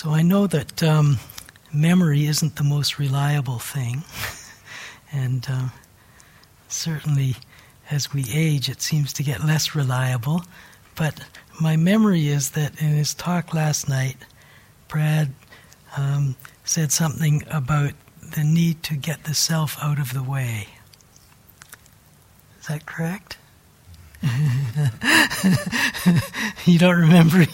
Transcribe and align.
So 0.00 0.12
I 0.12 0.22
know 0.22 0.46
that 0.46 0.82
um, 0.82 1.18
memory 1.74 2.24
isn't 2.24 2.56
the 2.56 2.64
most 2.64 2.98
reliable 2.98 3.58
thing, 3.58 4.02
and 5.12 5.46
uh, 5.46 5.68
certainly 6.68 7.36
as 7.90 8.10
we 8.10 8.24
age, 8.32 8.70
it 8.70 8.80
seems 8.80 9.12
to 9.12 9.22
get 9.22 9.44
less 9.44 9.74
reliable. 9.74 10.42
But 10.96 11.20
my 11.60 11.76
memory 11.76 12.28
is 12.28 12.52
that 12.52 12.80
in 12.80 12.92
his 12.92 13.12
talk 13.12 13.52
last 13.52 13.90
night, 13.90 14.16
Brad 14.88 15.34
um, 15.98 16.34
said 16.64 16.92
something 16.92 17.42
about 17.50 17.92
the 18.22 18.42
need 18.42 18.82
to 18.84 18.96
get 18.96 19.24
the 19.24 19.34
self 19.34 19.76
out 19.82 19.98
of 19.98 20.14
the 20.14 20.22
way. 20.22 20.68
Is 22.58 22.68
that 22.68 22.86
correct? 22.86 23.36
you 26.66 26.78
don't 26.78 27.00
remember? 27.00 27.46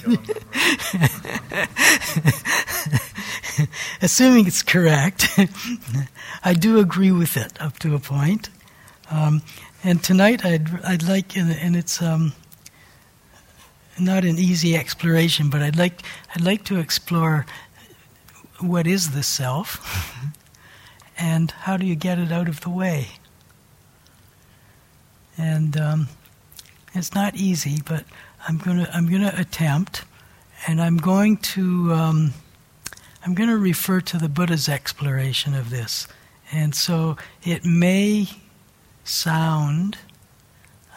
Assuming 4.02 4.46
it's 4.46 4.62
correct, 4.62 5.28
I 6.44 6.52
do 6.54 6.78
agree 6.78 7.12
with 7.12 7.36
it 7.36 7.60
up 7.60 7.78
to 7.80 7.94
a 7.94 8.00
point. 8.00 8.48
Um, 9.10 9.42
and 9.84 10.02
tonight 10.02 10.44
I'd, 10.44 10.68
I'd 10.84 11.02
like, 11.04 11.36
and 11.36 11.76
it's 11.76 12.02
um, 12.02 12.32
not 13.98 14.24
an 14.24 14.38
easy 14.38 14.76
exploration, 14.76 15.50
but 15.50 15.62
I'd 15.62 15.76
like, 15.76 16.02
I'd 16.34 16.42
like 16.42 16.64
to 16.64 16.78
explore 16.78 17.46
what 18.58 18.86
is 18.86 19.10
the 19.10 19.22
self 19.22 20.16
and 21.18 21.50
how 21.50 21.76
do 21.76 21.86
you 21.86 21.94
get 21.94 22.18
it 22.18 22.32
out 22.32 22.48
of 22.48 22.62
the 22.62 22.70
way. 22.70 23.08
And 25.38 25.76
um, 25.76 26.08
it's 26.98 27.14
not 27.14 27.36
easy, 27.36 27.80
but 27.84 28.04
I'm 28.48 28.58
gonna 28.58 28.88
I'm 28.92 29.10
gonna 29.10 29.34
attempt, 29.36 30.04
and 30.66 30.80
I'm 30.80 30.96
going 30.96 31.36
to 31.38 31.92
um, 31.92 32.32
I'm 33.24 33.34
going 33.34 33.48
to 33.48 33.56
refer 33.56 34.00
to 34.02 34.18
the 34.18 34.28
Buddha's 34.28 34.68
exploration 34.68 35.52
of 35.54 35.70
this, 35.70 36.06
and 36.52 36.74
so 36.74 37.16
it 37.42 37.64
may 37.64 38.28
sound 39.02 39.98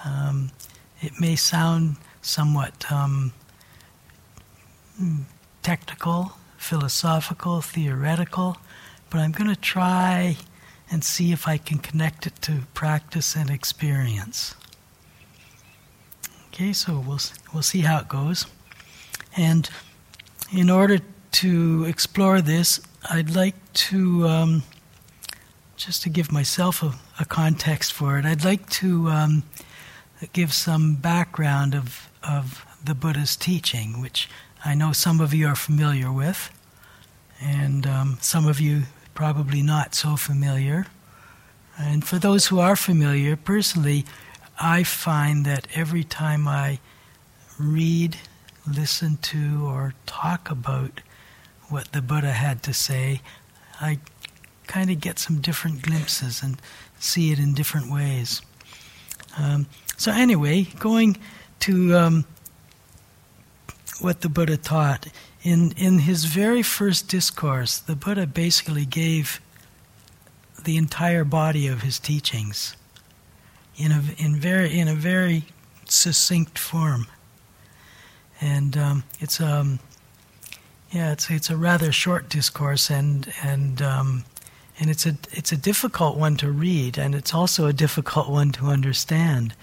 um, 0.06 0.52
it 1.02 1.20
may 1.20 1.36
sound 1.36 1.96
somewhat 2.22 2.92
um, 2.92 3.34
technical, 5.64 6.34
philosophical, 6.58 7.62
theoretical, 7.62 8.58
but 9.10 9.20
I'm 9.20 9.32
going 9.32 9.50
to 9.50 9.60
try 9.60 10.38
and 10.92 11.04
see 11.04 11.32
if 11.32 11.48
I 11.48 11.58
can 11.58 11.80
connect 11.80 12.28
it 12.28 12.42
to 12.44 12.64
practice 12.74 13.36
and 13.36 13.50
experience. 13.50 14.56
Okay, 16.60 16.74
so 16.74 17.00
we'll 17.08 17.22
we'll 17.54 17.64
see 17.64 17.80
how 17.80 18.00
it 18.00 18.10
goes. 18.10 18.46
And 19.38 19.70
in 20.52 20.70
order 20.70 21.00
to 21.32 21.86
explore 21.86 22.42
this, 22.42 22.82
I'd 23.10 23.34
like 23.34 23.56
to 23.88 24.28
um, 24.28 24.64
just 25.78 26.04
to 26.04 26.10
give 26.10 26.34
myself 26.34 26.84
a, 26.84 26.96
a, 27.18 27.24
context 27.24 27.94
for 27.94 28.20
it. 28.20 28.26
I'd 28.26 28.44
like 28.44 28.70
to 28.72 29.08
um, 29.08 29.44
give 30.34 30.54
some 30.54 30.96
background 30.96 31.76
of 31.76 32.10
of 32.24 32.66
the 32.84 32.94
Buddha's 32.94 33.38
teaching, 33.38 34.02
which 34.02 34.28
I 34.66 34.76
know 34.76 34.92
some 34.92 35.22
of 35.22 35.34
you 35.34 35.48
are 35.48 35.56
familiar 35.56 36.12
with, 36.12 36.52
and 37.40 37.88
um, 37.88 38.18
some 38.20 38.46
of 38.46 38.60
you 38.60 38.84
probably 39.14 39.62
not 39.62 39.96
so 39.96 40.18
familiar. 40.18 40.88
And 41.78 42.04
for 42.04 42.20
those 42.20 42.48
who 42.48 42.60
are 42.60 42.76
familiar, 42.76 43.38
personally, 43.38 44.04
I 44.60 44.84
find 44.84 45.46
that 45.46 45.68
every 45.74 46.04
time 46.04 46.48
I 46.48 46.80
read, 47.58 48.18
listen 48.68 49.18
to, 49.18 49.66
or 49.66 49.94
talk 50.06 50.52
about 50.52 51.00
what 51.70 51.94
the 51.94 52.02
Buddha 52.02 52.34
had 52.34 52.62
to 52.64 52.74
say, 52.74 53.22
I 53.80 54.00
kind 54.68 54.90
of 54.90 55.00
get 55.00 55.18
some 55.18 55.40
different 55.40 55.82
glimpses 55.82 56.44
and 56.44 56.62
see 57.00 57.32
it 57.32 57.40
in 57.40 57.54
different 57.54 57.90
ways. 57.90 58.42
Um, 59.38 59.68
so, 59.96 60.12
anyway, 60.12 60.64
going 60.78 61.18
to 61.62 61.96
um, 61.96 62.26
what 64.02 64.22
the 64.22 64.30
Buddha 64.30 64.58
taught, 64.58 65.08
in, 65.42 65.72
in 65.78 66.00
his 66.00 66.26
very 66.26 66.64
first 66.64 67.08
discourse, 67.08 67.80
the 67.80 67.96
Buddha 67.96 68.28
basically 68.28 68.86
gave 68.86 69.40
the 70.66 70.76
entire 70.76 71.24
body 71.24 71.68
of 71.68 71.82
his 71.82 71.98
teachings 71.98 72.76
in 73.80 73.92
a, 73.92 74.04
in 74.18 74.36
very, 74.36 74.78
in 74.78 74.88
a 74.88 74.94
very 74.94 75.46
succinct 75.86 76.60
form. 76.60 77.08
And 78.40 78.78
um, 78.78 79.04
it's, 79.20 79.42
um, 79.42 79.80
yeah, 80.92 81.12
it's, 81.12 81.30
it's 81.32 81.50
a 81.50 81.58
rather 81.58 81.92
short 81.92 82.30
discourse, 82.30 82.90
and, 82.90 83.34
and, 83.44 83.82
um, 83.82 84.26
and 84.80 84.90
it's, 84.90 85.06
a, 85.06 85.18
it's 85.32 85.52
a 85.52 85.58
difficult 85.58 86.18
one 86.18 86.38
to 86.38 86.52
read, 86.52 86.98
and 86.98 87.16
it's 87.16 87.34
also 87.34 87.66
a 87.66 87.74
difficult 87.74 88.30
one 88.30 88.52
to 88.54 88.66
understand 88.66 89.56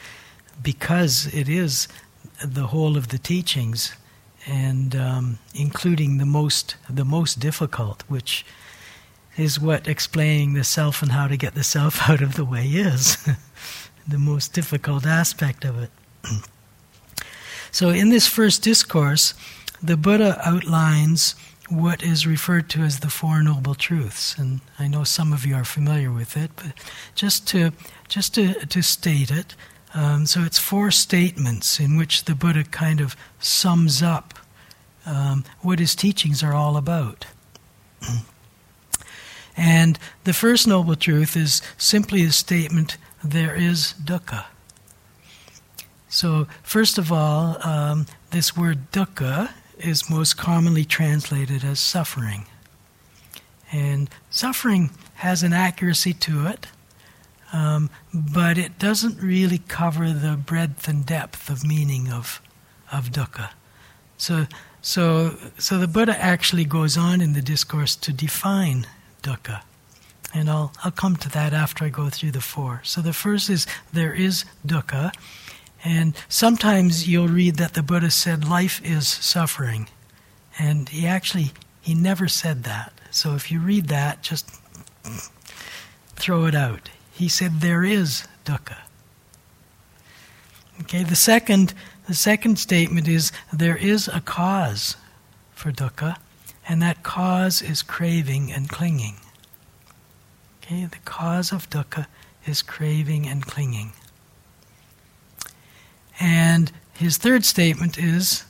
because 0.62 1.32
it 1.32 1.48
is 1.48 1.86
the 2.44 2.68
whole 2.68 2.96
of 2.96 3.08
the 3.08 3.18
teachings 3.18 3.94
and 4.46 4.94
um, 4.94 5.38
including 5.54 6.18
the 6.18 6.26
most 6.26 6.76
the 6.88 7.04
most 7.04 7.40
difficult, 7.40 8.04
which 8.08 8.44
is 9.36 9.60
what 9.60 9.86
explaining 9.86 10.54
the 10.54 10.64
self 10.64 11.02
and 11.02 11.12
how 11.12 11.26
to 11.26 11.36
get 11.36 11.54
the 11.54 11.64
self 11.64 12.00
out 12.08 12.22
of 12.22 12.34
the 12.36 12.44
way 12.44 12.66
is, 12.66 13.18
the 14.06 14.18
most 14.18 14.52
difficult 14.52 15.06
aspect 15.06 15.64
of 15.64 15.78
it. 15.78 15.90
so, 17.70 17.90
in 17.90 18.10
this 18.10 18.26
first 18.26 18.62
discourse, 18.62 19.34
the 19.82 19.96
Buddha 19.96 20.40
outlines 20.44 21.34
what 21.68 22.02
is 22.02 22.26
referred 22.26 22.68
to 22.70 22.82
as 22.82 23.00
the 23.00 23.10
Four 23.10 23.42
Noble 23.42 23.74
Truths, 23.74 24.38
and 24.38 24.60
I 24.78 24.86
know 24.86 25.04
some 25.04 25.32
of 25.32 25.44
you 25.44 25.54
are 25.56 25.64
familiar 25.64 26.12
with 26.12 26.36
it, 26.36 26.50
but 26.56 26.72
just 27.14 27.48
to 27.48 27.72
just 28.08 28.34
to, 28.34 28.54
to 28.66 28.82
state 28.82 29.30
it. 29.30 29.54
Um, 29.94 30.26
so 30.26 30.42
it's 30.42 30.58
four 30.58 30.90
statements 30.90 31.80
in 31.80 31.96
which 31.96 32.24
the 32.24 32.34
Buddha 32.34 32.64
kind 32.64 33.00
of 33.00 33.16
sums 33.40 34.02
up 34.02 34.34
um, 35.06 35.44
what 35.62 35.78
his 35.78 35.94
teachings 35.94 36.42
are 36.42 36.52
all 36.52 36.76
about. 36.76 37.26
and 39.56 39.98
the 40.24 40.34
first 40.34 40.66
noble 40.66 40.96
truth 40.96 41.36
is 41.36 41.62
simply 41.78 42.24
a 42.24 42.32
statement 42.32 42.98
there 43.26 43.54
is 43.54 43.94
dukkha. 44.02 44.46
So, 46.08 46.46
first 46.62 46.98
of 46.98 47.12
all, 47.12 47.58
um, 47.66 48.06
this 48.30 48.56
word 48.56 48.90
dukkha 48.92 49.52
is 49.78 50.08
most 50.08 50.36
commonly 50.36 50.84
translated 50.84 51.64
as 51.64 51.80
suffering. 51.80 52.46
And 53.72 54.08
suffering 54.30 54.90
has 55.16 55.42
an 55.42 55.52
accuracy 55.52 56.12
to 56.14 56.46
it, 56.46 56.66
um, 57.52 57.90
but 58.14 58.56
it 58.56 58.78
doesn't 58.78 59.20
really 59.20 59.58
cover 59.58 60.12
the 60.12 60.36
breadth 60.36 60.88
and 60.88 61.04
depth 61.04 61.50
of 61.50 61.64
meaning 61.64 62.10
of, 62.10 62.40
of 62.92 63.10
dukkha. 63.10 63.50
So, 64.16 64.46
so, 64.80 65.36
so 65.58 65.78
the 65.78 65.88
Buddha 65.88 66.16
actually 66.18 66.64
goes 66.64 66.96
on 66.96 67.20
in 67.20 67.32
the 67.32 67.42
discourse 67.42 67.96
to 67.96 68.12
define 68.12 68.86
dukkha. 69.22 69.62
And 70.36 70.50
I'll, 70.50 70.70
I'll 70.84 70.90
come 70.90 71.16
to 71.16 71.30
that 71.30 71.54
after 71.54 71.86
I 71.86 71.88
go 71.88 72.10
through 72.10 72.32
the 72.32 72.42
four. 72.42 72.82
So 72.84 73.00
the 73.00 73.14
first 73.14 73.48
is 73.48 73.66
there 73.94 74.12
is 74.12 74.44
dukkha. 74.66 75.14
And 75.82 76.14
sometimes 76.28 77.08
you'll 77.08 77.28
read 77.28 77.56
that 77.56 77.72
the 77.72 77.82
Buddha 77.82 78.10
said 78.10 78.46
life 78.46 78.82
is 78.84 79.08
suffering. 79.08 79.88
And 80.58 80.90
he 80.90 81.06
actually, 81.06 81.52
he 81.80 81.94
never 81.94 82.28
said 82.28 82.64
that. 82.64 82.92
So 83.10 83.34
if 83.34 83.50
you 83.50 83.60
read 83.60 83.88
that, 83.88 84.22
just 84.22 84.50
throw 86.16 86.44
it 86.44 86.54
out. 86.54 86.90
He 87.12 87.30
said 87.30 87.60
there 87.60 87.82
is 87.82 88.28
dukkha. 88.44 88.76
Okay, 90.82 91.02
the 91.02 91.16
second, 91.16 91.72
the 92.08 92.14
second 92.14 92.58
statement 92.58 93.08
is 93.08 93.32
there 93.50 93.78
is 93.78 94.06
a 94.06 94.20
cause 94.20 94.96
for 95.54 95.72
dukkha, 95.72 96.18
and 96.68 96.82
that 96.82 97.02
cause 97.02 97.62
is 97.62 97.82
craving 97.82 98.52
and 98.52 98.68
clinging. 98.68 99.16
Okay, 100.66 100.84
the 100.84 100.98
cause 101.04 101.52
of 101.52 101.70
dukkha 101.70 102.06
is 102.44 102.60
craving 102.60 103.28
and 103.28 103.46
clinging. 103.46 103.92
And 106.18 106.72
his 106.94 107.18
third 107.18 107.44
statement 107.44 107.96
is 107.98 108.44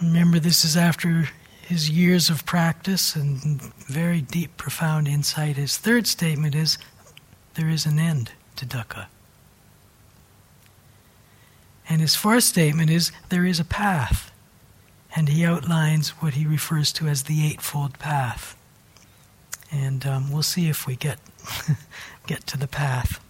remember, 0.00 0.38
this 0.38 0.64
is 0.64 0.76
after 0.76 1.28
his 1.62 1.90
years 1.90 2.30
of 2.30 2.46
practice 2.46 3.16
and 3.16 3.60
very 3.86 4.20
deep, 4.20 4.56
profound 4.56 5.08
insight. 5.08 5.56
His 5.56 5.76
third 5.76 6.06
statement 6.06 6.54
is 6.54 6.78
there 7.54 7.68
is 7.68 7.84
an 7.84 7.98
end 7.98 8.30
to 8.54 8.64
dukkha. 8.64 9.06
And 11.88 12.00
his 12.00 12.14
fourth 12.14 12.44
statement 12.44 12.90
is 12.90 13.10
there 13.30 13.44
is 13.44 13.58
a 13.58 13.64
path. 13.64 14.30
And 15.16 15.28
he 15.28 15.44
outlines 15.44 16.10
what 16.10 16.34
he 16.34 16.46
refers 16.46 16.92
to 16.92 17.08
as 17.08 17.24
the 17.24 17.44
Eightfold 17.44 17.98
Path. 17.98 18.56
And 19.72 20.06
um, 20.06 20.32
we'll 20.32 20.42
see 20.42 20.68
if 20.68 20.86
we 20.86 20.96
get, 20.96 21.18
get 22.26 22.46
to 22.48 22.56
the 22.56 22.68
path. 22.68 23.20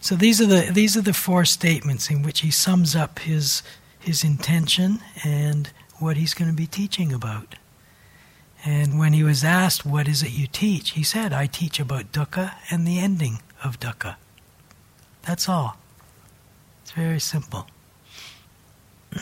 So 0.00 0.14
these 0.14 0.40
are 0.40 0.46
the 0.46 0.70
these 0.72 0.96
are 0.96 1.02
the 1.02 1.12
four 1.12 1.44
statements 1.44 2.10
in 2.10 2.22
which 2.22 2.40
he 2.40 2.50
sums 2.52 2.94
up 2.94 3.18
his 3.18 3.62
his 3.98 4.22
intention 4.22 5.00
and 5.24 5.70
what 5.98 6.16
he's 6.16 6.32
going 6.32 6.50
to 6.50 6.56
be 6.56 6.66
teaching 6.66 7.12
about. 7.12 7.56
And 8.64 8.98
when 8.98 9.12
he 9.12 9.22
was 9.22 9.42
asked, 9.44 9.84
What 9.84 10.08
is 10.08 10.22
it 10.22 10.30
you 10.30 10.46
teach? 10.46 10.90
he 10.90 11.02
said, 11.02 11.32
I 11.32 11.46
teach 11.46 11.80
about 11.80 12.12
dukkha 12.12 12.54
and 12.70 12.86
the 12.86 12.98
ending 12.98 13.40
of 13.64 13.80
dukkha. 13.80 14.16
That's 15.22 15.48
all. 15.48 15.76
It's 16.82 16.92
very 16.92 17.20
simple. 17.20 17.66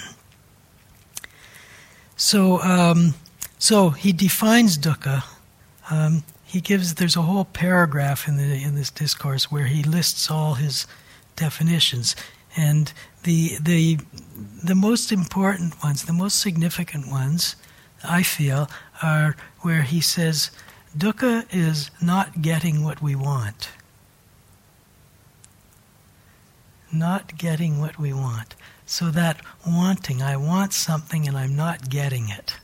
So, 2.16 2.62
um, 2.62 3.14
so 3.58 3.90
he 3.90 4.12
defines 4.12 4.78
dukkha. 4.78 5.24
Um, 5.90 6.24
he 6.44 6.60
gives 6.60 6.94
there's 6.94 7.16
a 7.16 7.22
whole 7.22 7.44
paragraph 7.44 8.28
in 8.28 8.36
the 8.36 8.62
in 8.62 8.74
this 8.74 8.90
discourse 8.90 9.50
where 9.50 9.66
he 9.66 9.82
lists 9.82 10.30
all 10.30 10.54
his 10.54 10.86
definitions, 11.36 12.14
and 12.56 12.92
the 13.24 13.56
the 13.60 13.98
the 14.62 14.74
most 14.74 15.12
important 15.12 15.82
ones, 15.82 16.04
the 16.04 16.12
most 16.12 16.40
significant 16.40 17.08
ones, 17.08 17.56
I 18.02 18.22
feel, 18.22 18.70
are 19.02 19.36
where 19.60 19.82
he 19.82 20.00
says 20.00 20.50
dukkha 20.96 21.46
is 21.52 21.90
not 22.00 22.40
getting 22.40 22.84
what 22.84 23.02
we 23.02 23.14
want. 23.14 23.70
Not 26.92 27.36
getting 27.36 27.80
what 27.80 27.98
we 27.98 28.12
want. 28.12 28.54
So 28.86 29.10
that 29.10 29.40
wanting, 29.66 30.22
I 30.22 30.36
want 30.36 30.72
something 30.72 31.26
and 31.26 31.36
I'm 31.36 31.56
not 31.56 31.88
getting 31.88 32.28
it. 32.28 32.58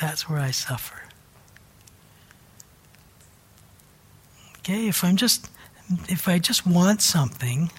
That's 0.00 0.28
where 0.28 0.40
I 0.40 0.50
suffer. 0.50 1.07
Okay, 4.68 4.86
if 4.86 5.02
I'm 5.02 5.16
just 5.16 5.48
if 6.08 6.28
I 6.28 6.38
just 6.38 6.66
want 6.66 7.00
something, 7.00 7.70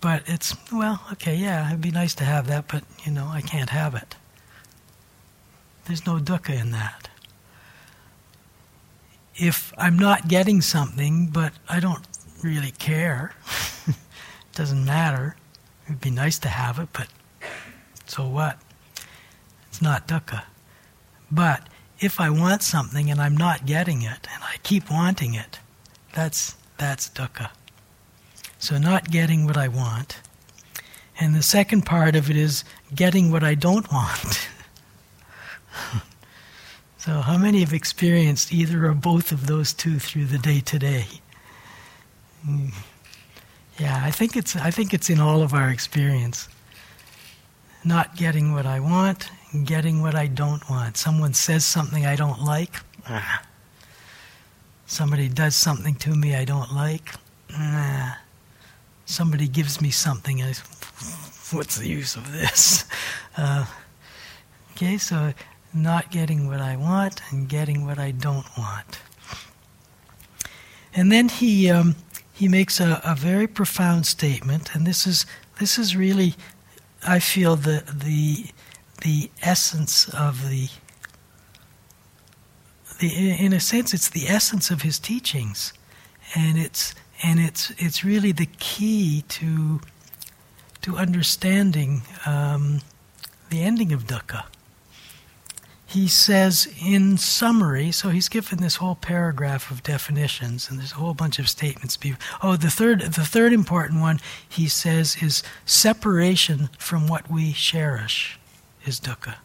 but 0.00 0.22
it's 0.24 0.56
well, 0.72 1.02
okay, 1.12 1.34
yeah, 1.34 1.68
it'd 1.68 1.82
be 1.82 1.90
nice 1.90 2.14
to 2.14 2.24
have 2.24 2.46
that, 2.46 2.68
but 2.68 2.84
you 3.04 3.12
know, 3.12 3.26
I 3.26 3.42
can't 3.42 3.68
have 3.68 3.94
it. 3.94 4.16
There's 5.84 6.06
no 6.06 6.16
dukkha 6.16 6.58
in 6.58 6.70
that. 6.70 7.10
If 9.34 9.74
I'm 9.76 9.98
not 9.98 10.26
getting 10.26 10.62
something, 10.62 11.26
but 11.26 11.52
I 11.68 11.80
don't 11.80 12.06
really 12.42 12.70
care, 12.70 13.34
it 13.86 13.96
doesn't 14.54 14.86
matter, 14.86 15.36
It'd 15.84 16.00
be 16.00 16.10
nice 16.10 16.38
to 16.38 16.48
have 16.48 16.78
it, 16.78 16.88
but 16.94 17.08
so 18.06 18.26
what? 18.26 18.58
It's 19.68 19.82
not 19.82 20.08
dukkha. 20.08 20.44
But 21.30 21.68
if 22.00 22.18
I 22.18 22.30
want 22.30 22.62
something 22.62 23.10
and 23.10 23.20
I'm 23.20 23.36
not 23.36 23.66
getting 23.66 24.02
it, 24.02 24.26
and 24.32 24.42
I 24.42 24.56
keep 24.62 24.90
wanting 24.90 25.34
it, 25.34 25.60
that's 26.14 26.56
that's 26.78 27.08
dukkha. 27.10 27.50
So 28.58 28.78
not 28.78 29.10
getting 29.10 29.46
what 29.46 29.56
I 29.56 29.68
want. 29.68 30.20
And 31.18 31.34
the 31.34 31.42
second 31.42 31.82
part 31.82 32.16
of 32.16 32.30
it 32.30 32.36
is 32.36 32.64
getting 32.94 33.30
what 33.30 33.44
I 33.44 33.54
don't 33.54 33.90
want. 33.92 34.48
so 36.98 37.20
how 37.20 37.36
many 37.36 37.60
have 37.60 37.74
experienced 37.74 38.52
either 38.52 38.86
or 38.86 38.94
both 38.94 39.30
of 39.30 39.46
those 39.46 39.74
two 39.74 39.98
through 39.98 40.24
the 40.26 40.38
day 40.38 40.60
today? 40.60 41.06
Yeah, 43.78 44.00
I 44.02 44.10
think 44.10 44.36
it's 44.36 44.56
I 44.56 44.70
think 44.70 44.94
it's 44.94 45.10
in 45.10 45.20
all 45.20 45.42
of 45.42 45.52
our 45.52 45.68
experience. 45.68 46.48
Not 47.84 48.16
getting 48.16 48.52
what 48.52 48.64
I 48.66 48.80
want 48.80 49.30
getting 49.64 50.02
what 50.02 50.14
I 50.14 50.26
don't 50.26 50.68
want. 50.70 50.96
Someone 50.96 51.34
says 51.34 51.64
something 51.64 52.06
I 52.06 52.16
don't 52.16 52.42
like. 52.42 52.76
Ah. 53.08 53.42
Somebody 54.86 55.28
does 55.28 55.54
something 55.54 55.94
to 55.96 56.14
me 56.14 56.34
I 56.34 56.44
don't 56.44 56.72
like. 56.72 57.14
Ah. 57.52 58.20
Somebody 59.06 59.48
gives 59.48 59.80
me 59.80 59.90
something. 59.90 60.42
I, 60.42 60.54
what's 61.50 61.76
the 61.78 61.88
use 61.88 62.16
of 62.16 62.32
this? 62.32 62.84
Uh, 63.36 63.64
okay, 64.72 64.98
so 64.98 65.32
not 65.72 66.10
getting 66.10 66.48
what 66.48 66.60
I 66.60 66.76
want 66.76 67.22
and 67.30 67.48
getting 67.48 67.86
what 67.86 67.96
I 67.98 68.10
don't 68.10 68.44
want. 68.58 68.98
And 70.92 71.12
then 71.12 71.28
he 71.28 71.70
um, 71.70 71.94
he 72.32 72.48
makes 72.48 72.80
a, 72.80 73.00
a 73.04 73.14
very 73.14 73.46
profound 73.46 74.04
statement, 74.06 74.74
and 74.74 74.84
this 74.86 75.06
is 75.06 75.26
this 75.60 75.78
is 75.78 75.96
really, 75.96 76.34
I 77.06 77.20
feel 77.20 77.54
the 77.54 77.84
the 77.94 78.46
the 79.00 79.30
essence 79.42 80.08
of 80.08 80.48
the 80.48 80.68
the 82.98 83.44
in 83.44 83.52
a 83.52 83.60
sense 83.60 83.94
it's 83.94 84.08
the 84.08 84.28
essence 84.28 84.70
of 84.70 84.82
his 84.82 84.98
teachings, 84.98 85.72
and 86.34 86.58
it's 86.58 86.94
and 87.22 87.40
it's 87.40 87.70
it's 87.78 88.04
really 88.04 88.32
the 88.32 88.48
key 88.58 89.24
to 89.28 89.80
to 90.82 90.96
understanding 90.96 92.02
um, 92.26 92.80
the 93.50 93.62
ending 93.62 93.92
of 93.92 94.04
dukkha. 94.04 94.44
He 95.86 96.06
says 96.06 96.72
in 96.80 97.16
summary, 97.16 97.90
so 97.90 98.10
he's 98.10 98.28
given 98.28 98.60
this 98.60 98.76
whole 98.76 98.94
paragraph 98.94 99.72
of 99.72 99.82
definitions, 99.82 100.70
and 100.70 100.78
there's 100.78 100.92
a 100.92 100.96
whole 100.96 101.14
bunch 101.14 101.40
of 101.40 101.48
statements. 101.48 101.98
Oh, 102.44 102.54
the 102.54 102.70
third, 102.70 103.00
the 103.00 103.24
third 103.24 103.52
important 103.52 104.00
one 104.00 104.20
he 104.48 104.68
says 104.68 105.16
is 105.20 105.42
separation 105.64 106.70
from 106.78 107.08
what 107.08 107.28
we 107.28 107.52
cherish 107.52 108.39
is 108.84 109.00
dukkha. 109.00 109.36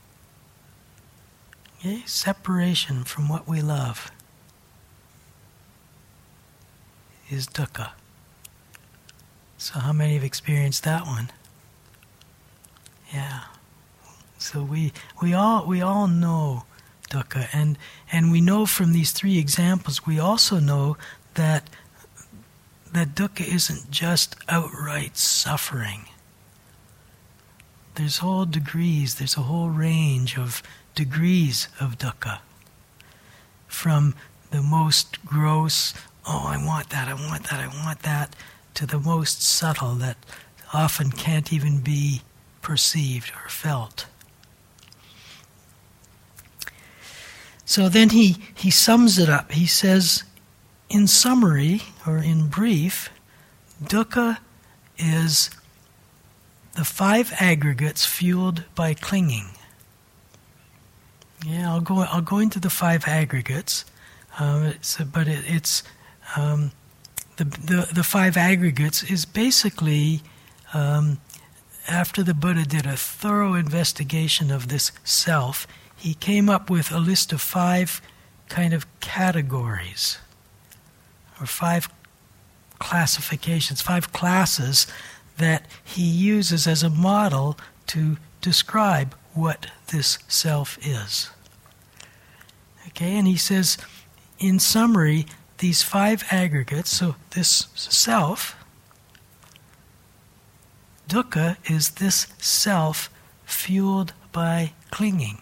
Okay? 1.79 2.03
Separation 2.05 3.03
from 3.03 3.29
what 3.29 3.47
we 3.47 3.61
love 3.61 4.11
is 7.29 7.47
dukkha. 7.47 7.91
So, 9.57 9.79
how 9.79 9.93
many 9.93 10.13
have 10.15 10.23
experienced 10.23 10.83
that 10.83 11.05
one? 11.05 11.31
Yeah. 13.13 13.45
So 14.37 14.61
we, 14.61 14.93
we, 15.21 15.33
all, 15.33 15.65
we 15.65 15.81
all 15.81 16.07
know 16.07 16.65
dukkha, 17.09 17.47
and, 17.53 17.77
and 18.11 18.31
we 18.31 18.41
know 18.41 18.65
from 18.65 18.93
these 18.93 19.11
three 19.11 19.39
examples, 19.39 20.05
we 20.05 20.19
also 20.19 20.59
know 20.59 20.97
that, 21.35 21.69
that 22.91 23.15
dukkha 23.15 23.47
isn't 23.47 23.89
just 23.89 24.35
outright 24.47 25.17
suffering. 25.17 26.05
There's 27.95 28.17
whole 28.17 28.45
degrees, 28.45 29.15
there's 29.15 29.37
a 29.37 29.41
whole 29.41 29.69
range 29.69 30.37
of 30.37 30.61
degrees 30.95 31.69
of 31.79 31.97
dukkha. 31.97 32.39
From 33.67 34.15
the 34.51 34.61
most 34.61 35.25
gross, 35.25 35.93
oh, 36.27 36.45
I 36.47 36.63
want 36.63 36.89
that, 36.89 37.07
I 37.07 37.13
want 37.13 37.45
that, 37.49 37.59
I 37.59 37.67
want 37.67 38.01
that, 38.03 38.35
to 38.75 38.85
the 38.85 38.99
most 38.99 39.41
subtle 39.41 39.95
that 39.95 40.17
often 40.73 41.09
can't 41.11 41.53
even 41.53 41.79
be 41.79 42.21
perceived 42.61 43.31
or 43.31 43.49
felt. 43.49 44.07
So 47.65 47.89
then 47.89 48.09
he, 48.09 48.37
he 48.53 48.69
sums 48.69 49.17
it 49.17 49.29
up. 49.29 49.53
He 49.53 49.65
says, 49.65 50.23
in 50.89 51.07
summary, 51.07 51.81
or 52.05 52.17
in 52.17 52.47
brief, 52.47 53.09
dukkha 53.81 54.37
is 54.97 55.49
the 56.75 56.85
five 56.85 57.33
aggregates 57.39 58.05
fueled 58.05 58.63
by 58.75 58.93
clinging. 58.93 59.49
Yeah, 61.45 61.71
I'll 61.71 61.81
go. 61.81 61.99
I'll 61.99 62.21
go 62.21 62.39
into 62.39 62.59
the 62.59 62.69
five 62.69 63.07
aggregates, 63.07 63.85
uh, 64.39 64.73
but 65.11 65.27
it, 65.27 65.43
it's 65.47 65.83
um, 66.35 66.71
the, 67.37 67.43
the 67.43 67.89
the 67.93 68.03
five 68.03 68.37
aggregates 68.37 69.03
is 69.03 69.25
basically 69.25 70.21
um, 70.73 71.19
after 71.87 72.23
the 72.23 72.33
Buddha 72.33 72.65
did 72.65 72.85
a 72.85 72.97
thorough 72.97 73.53
investigation 73.53 74.49
of 74.51 74.69
this 74.69 74.91
self 75.03 75.67
he 75.97 76.13
came 76.13 76.49
up 76.49 76.69
with 76.69 76.91
a 76.91 76.99
list 76.99 77.31
of 77.33 77.41
five 77.41 78.01
kind 78.49 78.73
of 78.73 78.85
categories 78.99 80.19
or 81.39 81.47
five 81.47 81.89
classifications, 82.79 83.81
five 83.81 84.11
classes 84.13 84.87
that 85.37 85.65
he 85.83 86.03
uses 86.03 86.67
as 86.67 86.83
a 86.83 86.89
model 86.89 87.57
to 87.87 88.17
describe 88.41 89.15
what 89.33 89.67
this 89.91 90.19
self 90.27 90.77
is. 90.85 91.29
Okay, 92.87 93.17
and 93.17 93.27
he 93.27 93.37
says, 93.37 93.77
in 94.39 94.59
summary, 94.59 95.25
these 95.57 95.81
five 95.81 96.23
aggregates, 96.31 96.89
so 96.89 97.15
this 97.31 97.67
self, 97.75 98.55
dukkha 101.07 101.57
is 101.69 101.91
this 101.91 102.27
self 102.37 103.09
fueled 103.45 104.13
by 104.31 104.73
clinging. 104.91 105.39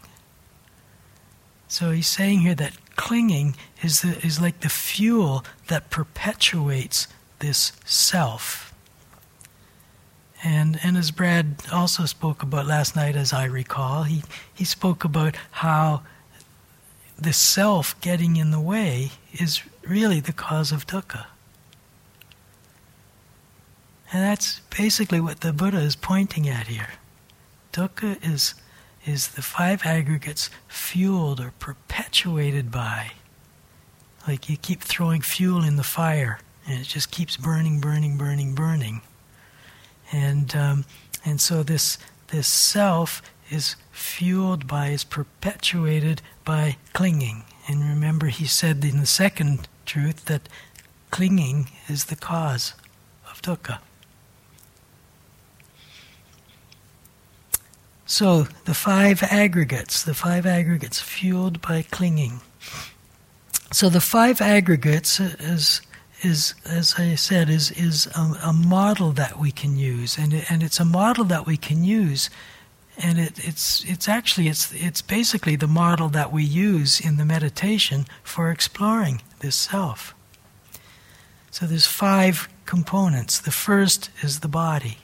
So 1.68 1.92
he's 1.92 2.08
saying 2.08 2.42
here 2.42 2.56
that 2.56 2.74
clinging 2.96 3.56
is, 3.82 4.02
the, 4.02 4.18
is 4.26 4.40
like 4.40 4.62
the 4.62 4.70
fuel 4.70 5.44
that 5.68 5.90
perpetuates 5.90 7.08
this 7.40 7.72
self. 7.86 8.73
And, 10.44 10.78
and 10.84 10.98
as 10.98 11.12
Brad 11.12 11.56
also 11.72 12.06
spoke 12.06 12.44
about 12.44 12.68
last 12.68 12.96
night, 12.96 13.16
as 13.16 13.32
I 13.32 13.46
recall, 13.46 14.04
he, 14.04 14.24
he 14.54 14.66
spoke 14.66 15.06
about 15.06 15.38
how 15.52 16.02
the 17.18 17.32
self 17.32 18.00
getting 18.02 18.36
in 18.36 18.52
the 18.52 18.60
way 18.60 19.12
is 19.32 19.62
really 19.88 20.20
the 20.20 20.34
cause 20.34 20.72
of 20.72 20.86
dukkha. 20.86 21.28
And 24.12 24.22
that's 24.22 24.60
basically 24.78 25.22
what 25.22 25.42
the 25.42 25.54
Buddha 25.54 25.80
is 25.80 25.96
pointing 25.96 26.48
at 26.50 26.68
here. 26.68 26.90
Dukkha 27.72 28.18
is, 28.22 28.54
is 29.06 29.30
the 29.30 29.42
five 29.42 29.86
aggregates 29.86 30.50
fueled 30.68 31.40
or 31.40 31.54
perpetuated 31.58 32.70
by. 32.70 33.14
Like 34.28 34.50
you 34.50 34.58
keep 34.58 34.82
throwing 34.82 35.22
fuel 35.22 35.64
in 35.64 35.78
the 35.78 35.84
fire, 35.84 36.40
and 36.68 36.82
it 36.82 36.88
just 36.88 37.12
keeps 37.12 37.38
burning, 37.38 37.80
burning, 37.80 38.18
burning, 38.18 38.54
burning. 38.54 39.02
And 40.14 40.56
um, 40.56 40.86
and 41.26 41.42
so 41.42 41.64
this 41.64 41.98
this 42.28 42.48
self 42.48 43.22
is 43.50 43.76
fueled 43.92 44.68
by, 44.68 44.88
is 44.88 45.04
perpetuated 45.04 46.22
by 46.44 46.78
clinging. 46.94 47.44
And 47.68 47.82
remember, 47.82 48.28
he 48.28 48.46
said 48.46 48.84
in 48.84 49.00
the 49.00 49.06
second 49.06 49.68
truth 49.86 50.26
that 50.26 50.50
clinging 51.12 51.70
is 51.88 52.06
the 52.06 52.16
cause 52.16 52.74
of 53.30 53.42
dukkha. 53.42 53.80
So 58.06 58.44
the 58.66 58.74
five 58.74 59.24
aggregates, 59.24 60.04
the 60.04 60.14
five 60.14 60.46
aggregates 60.46 61.00
fueled 61.00 61.62
by 61.62 61.84
clinging. 61.84 62.42
So 63.72 63.90
the 63.90 64.02
five 64.02 64.42
aggregates 64.42 65.20
is 65.20 65.82
is 66.24 66.56
as 66.66 66.96
I 66.98 67.16
said 67.16 67.50
is 67.50 67.72
is 67.72 68.08
a, 68.16 68.50
a 68.50 68.54
model 68.54 69.12
that 69.12 69.40
we 69.40 69.52
can 69.52 69.78
use, 69.78 70.18
and 70.18 70.34
it, 70.34 70.52
and 70.52 70.64
it's 70.64 70.80
a 70.80 70.86
model 70.86 71.26
that 71.26 71.46
we 71.46 71.58
can 71.58 71.84
use, 71.84 72.30
and 72.98 73.20
it, 73.20 73.40
it's 73.48 73.84
it's 73.86 74.08
actually 74.08 74.48
it's 74.48 74.74
it's 74.74 75.02
basically 75.02 75.56
the 75.56 75.68
model 75.68 76.10
that 76.10 76.32
we 76.32 76.44
use 76.44 77.00
in 77.00 77.18
the 77.18 77.26
meditation 77.26 78.06
for 78.24 78.50
exploring 78.50 79.22
this 79.40 79.56
self. 79.56 80.16
So 81.52 81.68
there's 81.68 81.86
five 81.86 82.50
components. 82.66 83.40
The 83.40 83.52
first 83.52 84.10
is 84.22 84.40
the 84.40 84.48
body 84.48 84.98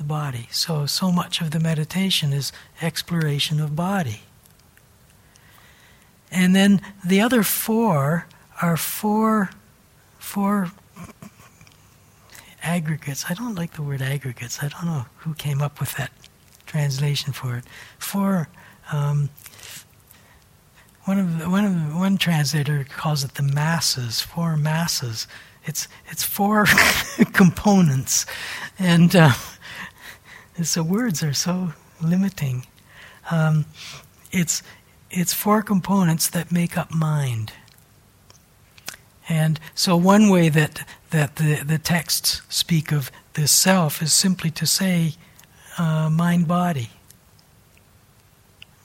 the 0.00 0.04
body. 0.04 0.48
So, 0.50 0.86
so 0.86 1.12
much 1.12 1.42
of 1.42 1.50
the 1.50 1.60
meditation 1.60 2.32
is 2.32 2.52
exploration 2.80 3.60
of 3.60 3.76
body. 3.76 4.22
And 6.30 6.56
then 6.56 6.80
the 7.04 7.20
other 7.20 7.42
four 7.42 8.26
are 8.62 8.78
four, 8.78 9.50
four 10.20 10.70
aggregates. 12.62 13.26
I 13.28 13.34
don't 13.34 13.56
like 13.56 13.72
the 13.72 13.82
word 13.82 14.02
aggregates. 14.02 14.62
I 14.62 14.68
don't 14.68 14.84
know 14.84 15.06
who 15.18 15.34
came 15.34 15.60
up 15.60 15.80
with 15.80 15.94
that 15.96 16.12
translation 16.66 17.32
for 17.32 17.56
it. 17.56 17.64
Four. 17.98 18.48
Um, 18.92 19.30
one 21.04 21.18
of 21.18 21.38
the, 21.40 21.50
one 21.50 21.64
of 21.64 21.72
the, 21.72 21.98
one 21.98 22.18
translator 22.18 22.84
calls 22.84 23.24
it 23.24 23.34
the 23.34 23.42
masses. 23.42 24.20
Four 24.20 24.56
masses. 24.56 25.26
It's 25.64 25.88
it's 26.08 26.22
four 26.22 26.66
components, 27.32 28.26
and. 28.78 29.16
Uh, 29.16 29.32
so 30.62 30.82
words 30.82 31.22
are 31.22 31.32
so 31.32 31.72
limiting. 32.02 32.66
Um, 33.30 33.66
it's, 34.30 34.62
it's 35.10 35.32
four 35.32 35.62
components 35.62 36.28
that 36.30 36.52
make 36.52 36.76
up 36.76 36.92
mind. 36.92 37.52
And 39.30 39.60
so, 39.76 39.96
one 39.96 40.28
way 40.28 40.48
that, 40.48 40.84
that 41.10 41.36
the, 41.36 41.62
the 41.64 41.78
texts 41.78 42.42
speak 42.48 42.90
of 42.90 43.12
this 43.34 43.52
self 43.52 44.02
is 44.02 44.12
simply 44.12 44.50
to 44.50 44.66
say 44.66 45.12
uh, 45.78 46.10
mind 46.10 46.48
body. 46.48 46.90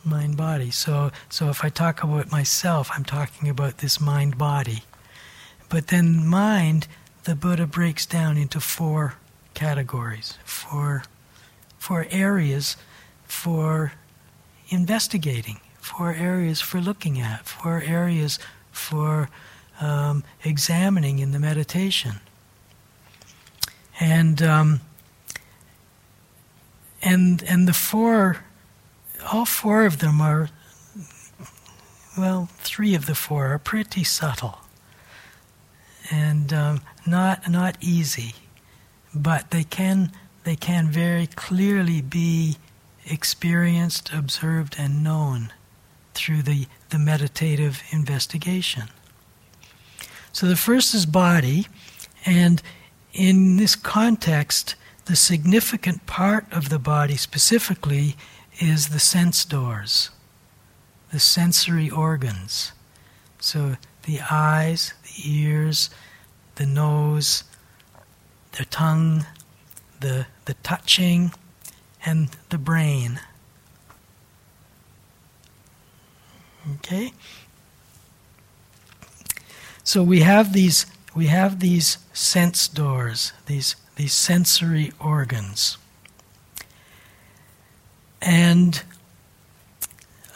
Mind 0.03 0.37
body. 0.37 0.69
So, 0.69 1.11
so, 1.29 1.49
if 1.49 1.65
I 1.65 1.69
talk 1.69 2.03
about 2.03 2.31
myself, 2.31 2.91
I'm 2.93 3.03
talking 3.03 3.49
about 3.49 3.79
this 3.79 3.99
mind 3.99 4.37
body. 4.37 4.83
But 5.67 5.87
then, 5.87 6.27
mind, 6.27 6.87
the 7.23 7.33
Buddha 7.33 7.65
breaks 7.65 8.05
down 8.05 8.37
into 8.37 8.59
four 8.59 9.15
categories, 9.55 10.37
four 10.45 11.05
for 11.79 12.05
areas 12.11 12.77
for 13.23 13.93
investigating, 14.69 15.59
for 15.79 16.13
areas 16.13 16.61
for 16.61 16.79
looking 16.79 17.19
at, 17.19 17.47
for 17.47 17.81
areas 17.81 18.37
for 18.71 19.27
um, 19.79 20.23
examining 20.43 21.19
in 21.19 21.31
the 21.31 21.39
meditation. 21.39 22.19
And 23.99 24.41
um, 24.41 24.81
and 27.01 27.43
and 27.43 27.67
the 27.67 27.73
four, 27.73 28.37
all 29.31 29.45
four 29.45 29.85
of 29.85 29.99
them 29.99 30.19
are, 30.19 30.49
well, 32.17 32.49
three 32.57 32.93
of 32.95 33.05
the 33.05 33.15
four 33.15 33.53
are 33.53 33.59
pretty 33.59 34.03
subtle 34.03 34.59
and 36.11 36.53
um, 36.53 36.81
not 37.05 37.49
not 37.49 37.77
easy, 37.81 38.35
but 39.13 39.51
they 39.51 39.63
can 39.63 40.11
they 40.43 40.55
can 40.55 40.89
very 40.89 41.27
clearly 41.27 42.01
be 42.01 42.57
experienced, 43.05 44.11
observed, 44.13 44.75
and 44.77 45.03
known 45.03 45.51
through 46.13 46.41
the, 46.41 46.67
the 46.89 46.99
meditative 46.99 47.81
investigation. 47.91 48.83
So 50.35 50.47
the 50.47 50.57
first 50.57 50.93
is 50.93 51.05
body, 51.05 51.67
and 52.25 52.61
in 53.13 53.55
this 53.55 53.73
context, 53.73 54.75
the 55.05 55.15
significant 55.15 56.05
part 56.07 56.45
of 56.51 56.67
the 56.67 56.77
body 56.77 57.15
specifically 57.15 58.17
is 58.59 58.89
the 58.89 58.99
sense 58.99 59.45
doors, 59.45 60.09
the 61.13 61.21
sensory 61.21 61.89
organs. 61.89 62.73
So 63.39 63.77
the 64.03 64.19
eyes, 64.29 64.93
the 65.03 65.31
ears, 65.31 65.89
the 66.55 66.65
nose, 66.65 67.45
the 68.57 68.65
tongue, 68.65 69.25
the, 70.01 70.27
the 70.43 70.55
touching, 70.55 71.31
and 72.05 72.27
the 72.49 72.57
brain. 72.57 73.21
Okay? 76.73 77.13
So 79.85 80.01
we 80.01 80.21
have 80.21 80.51
these 80.51 80.87
we 81.15 81.27
have 81.27 81.59
these 81.59 81.99
sense 82.11 82.67
doors, 82.67 83.33
these 83.45 83.75
these 83.95 84.13
sensory 84.13 84.91
organs. 84.99 85.77
And 88.19 88.81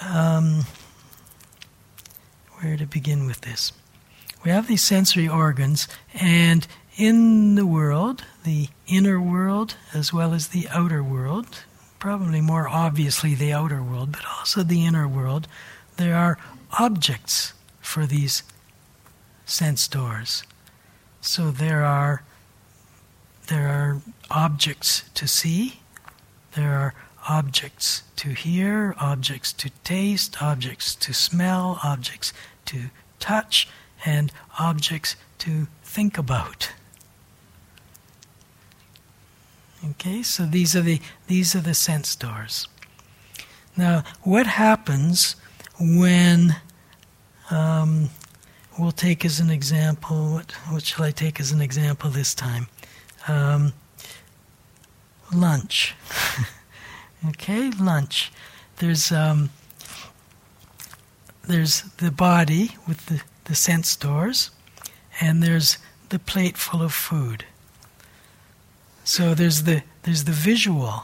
um, 0.08 0.66
where 2.60 2.78
to 2.78 2.86
begin 2.86 3.26
with 3.26 3.42
this? 3.42 3.74
We 4.46 4.52
have 4.52 4.68
these 4.68 4.84
sensory 4.84 5.28
organs, 5.28 5.88
and 6.14 6.68
in 6.96 7.56
the 7.56 7.66
world, 7.66 8.24
the 8.44 8.70
inner 8.88 9.20
world 9.20 9.76
as 9.96 10.14
well 10.14 10.36
as 10.36 10.50
the 10.50 10.68
outer 10.70 11.02
world, 11.02 11.66
probably 11.98 12.40
more 12.40 12.70
obviously 12.70 13.34
the 13.34 13.52
outer 13.52 13.82
world, 13.82 14.12
but 14.12 14.22
also 14.38 14.62
the 14.62 14.86
inner 14.86 15.08
world, 15.08 15.48
there 15.98 16.16
are 16.16 16.38
objects 16.78 17.54
for 17.82 18.06
these 18.06 18.44
sense 19.50 19.88
doors. 19.88 20.44
So 21.22 21.52
there 21.52 21.84
are 21.84 22.24
there 23.48 23.68
are 23.68 24.02
objects 24.30 25.10
to 25.16 25.28
see, 25.28 25.80
there 26.54 26.74
are 26.74 26.94
objects 27.28 28.04
to 28.18 28.30
hear, 28.30 28.96
objects 29.00 29.52
to 29.54 29.72
taste, 29.84 30.42
objects 30.42 30.94
to 30.96 31.14
smell, 31.14 31.80
objects 31.84 32.32
to 32.66 32.92
touch, 33.20 33.68
and 34.06 34.32
objects 34.60 35.16
to 35.40 35.68
think 35.84 36.18
about. 36.18 36.72
Okay, 39.84 40.22
so 40.22 40.46
these 40.46 40.76
are 40.76 40.82
the 40.82 41.02
these 41.28 41.56
are 41.56 41.62
the 41.62 41.74
sense 41.74 42.16
doors. 42.16 42.68
Now, 43.76 44.04
what 44.24 44.46
happens 44.46 45.36
when 45.80 46.58
um, 47.50 48.10
we'll 48.80 48.92
take 48.92 49.26
as 49.26 49.40
an 49.40 49.50
example? 49.50 50.34
What 50.34 50.52
what 50.70 50.84
shall 50.84 51.06
I 51.06 51.12
take 51.12 51.40
as 51.40 51.52
an 51.52 51.62
example 51.62 52.10
this 52.10 52.34
time? 52.34 52.68
Um, 53.28 53.74
lunch. 55.34 55.96
okay, 57.30 57.70
lunch. 57.72 58.32
There's 58.78 59.12
um, 59.12 59.50
there's 61.44 61.82
the 61.98 62.12
body 62.12 62.78
with 62.88 63.06
the, 63.08 63.22
the 63.46 63.56
sense 63.56 63.96
doors, 63.96 64.52
and 65.20 65.44
there's 65.44 65.78
the 66.10 66.20
plate 66.20 66.58
full 66.58 66.82
of 66.82 66.94
food. 66.94 67.46
So 69.04 69.34
there's 69.34 69.64
the 69.64 69.84
there's 70.04 70.24
the 70.24 70.32
visual, 70.32 71.04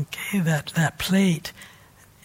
okay, 0.00 0.40
that 0.40 0.66
that 0.74 0.98
plate, 0.98 1.52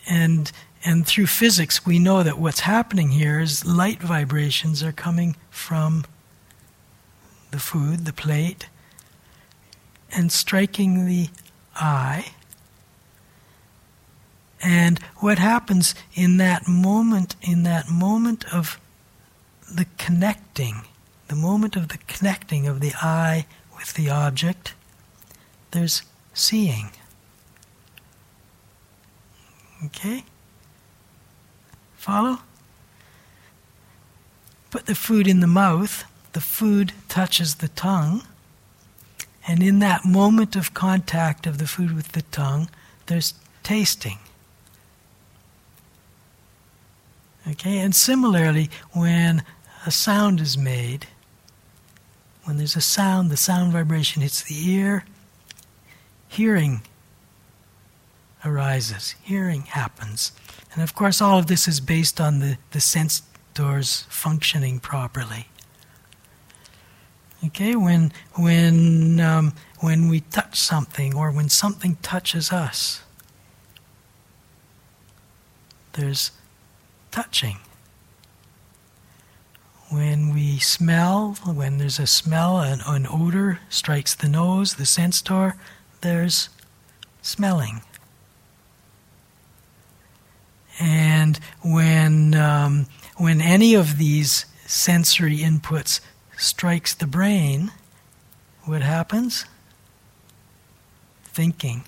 and 0.07 0.51
and 0.83 1.05
through 1.05 1.27
physics 1.27 1.86
we 1.86 2.00
know 2.00 2.24
that 2.24 2.39
what's 2.39 2.62
happening 2.62 3.09
here 3.09 3.39
is 3.39 3.65
light 3.65 4.01
vibrations 4.01 4.81
are 4.81 4.91
coming 4.91 5.36
from 5.50 6.05
the 7.51 7.59
food, 7.59 8.05
the 8.05 8.13
plate, 8.13 8.67
and 10.12 10.31
striking 10.31 11.05
the 11.05 11.29
eye. 11.75 12.33
And 14.62 15.00
what 15.17 15.39
happens 15.39 15.95
in 16.13 16.38
that 16.38 16.67
moment, 16.67 17.36
in 17.41 17.63
that 17.63 17.89
moment 17.89 18.45
of 18.53 18.79
the 19.74 19.86
connecting, 19.98 20.81
the 21.27 21.36
moment 21.36 21.75
of 21.75 21.89
the 21.89 21.98
connecting 22.07 22.67
of 22.67 22.81
the 22.81 22.93
eye 22.95 23.45
with 23.77 23.93
the 23.93 24.09
object, 24.09 24.74
there's 25.71 26.03
seeing. 26.33 26.89
Okay? 29.86 30.24
Follow? 31.99 32.39
Put 34.71 34.85
the 34.85 34.95
food 34.95 35.27
in 35.27 35.41
the 35.41 35.47
mouth, 35.47 36.05
the 36.31 36.39
food 36.39 36.93
touches 37.09 37.55
the 37.55 37.67
tongue, 37.67 38.23
and 39.45 39.61
in 39.61 39.79
that 39.79 40.05
moment 40.05 40.55
of 40.55 40.73
contact 40.73 41.45
of 41.45 41.57
the 41.57 41.67
food 41.67 41.93
with 41.93 42.13
the 42.13 42.21
tongue, 42.21 42.69
there's 43.07 43.33
tasting. 43.63 44.17
Okay, 47.45 47.79
and 47.79 47.93
similarly, 47.93 48.69
when 48.93 49.43
a 49.85 49.91
sound 49.91 50.39
is 50.39 50.57
made, 50.57 51.05
when 52.45 52.55
there's 52.55 52.77
a 52.77 52.81
sound, 52.81 53.29
the 53.29 53.37
sound 53.37 53.73
vibration 53.73 54.21
hits 54.21 54.41
the 54.41 54.71
ear, 54.71 55.03
hearing 56.29 56.81
arises, 58.45 59.15
hearing 59.21 59.63
happens. 59.63 60.31
And 60.73 60.83
of 60.83 60.93
course, 60.93 61.21
all 61.21 61.39
of 61.39 61.47
this 61.47 61.67
is 61.67 61.79
based 61.79 62.21
on 62.21 62.39
the, 62.39 62.57
the 62.71 62.79
sense 62.79 63.23
doors 63.53 64.05
functioning 64.09 64.79
properly. 64.79 65.47
Okay, 67.45 67.75
when, 67.75 68.11
when, 68.33 69.19
um, 69.19 69.53
when 69.79 70.09
we 70.09 70.21
touch 70.21 70.59
something 70.59 71.15
or 71.15 71.31
when 71.31 71.49
something 71.49 71.97
touches 72.01 72.51
us, 72.51 73.01
there's 75.93 76.31
touching. 77.11 77.57
When 79.89 80.33
we 80.33 80.59
smell, 80.59 81.38
when 81.45 81.77
there's 81.77 81.97
a 81.97 82.05
smell, 82.05 82.59
an, 82.59 82.81
an 82.85 83.07
odor 83.09 83.59
strikes 83.69 84.13
the 84.13 84.29
nose, 84.29 84.75
the 84.75 84.85
sense 84.85 85.21
door, 85.21 85.55
there's 86.01 86.49
smelling. 87.21 87.81
And 90.79 91.39
when, 91.62 92.33
um, 92.36 92.88
when 93.17 93.41
any 93.41 93.74
of 93.74 93.98
these 93.98 94.45
sensory 94.65 95.39
inputs 95.39 96.00
strikes 96.38 96.93
the 96.93 97.07
brain, 97.07 97.71
what 98.63 98.81
happens? 98.81 99.45
Thinking. 101.25 101.83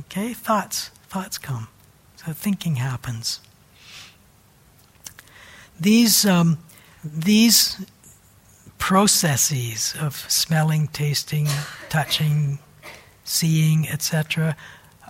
Okay, 0.00 0.32
thoughts. 0.32 0.90
Thoughts 1.08 1.38
come. 1.38 1.68
So 2.16 2.32
thinking 2.32 2.76
happens. 2.76 3.40
These, 5.78 6.24
um, 6.24 6.58
these 7.04 7.84
processes 8.78 9.94
of 10.00 10.14
smelling, 10.30 10.88
tasting, 10.88 11.48
touching, 11.88 12.58
seeing, 13.24 13.88
etc., 13.88 14.56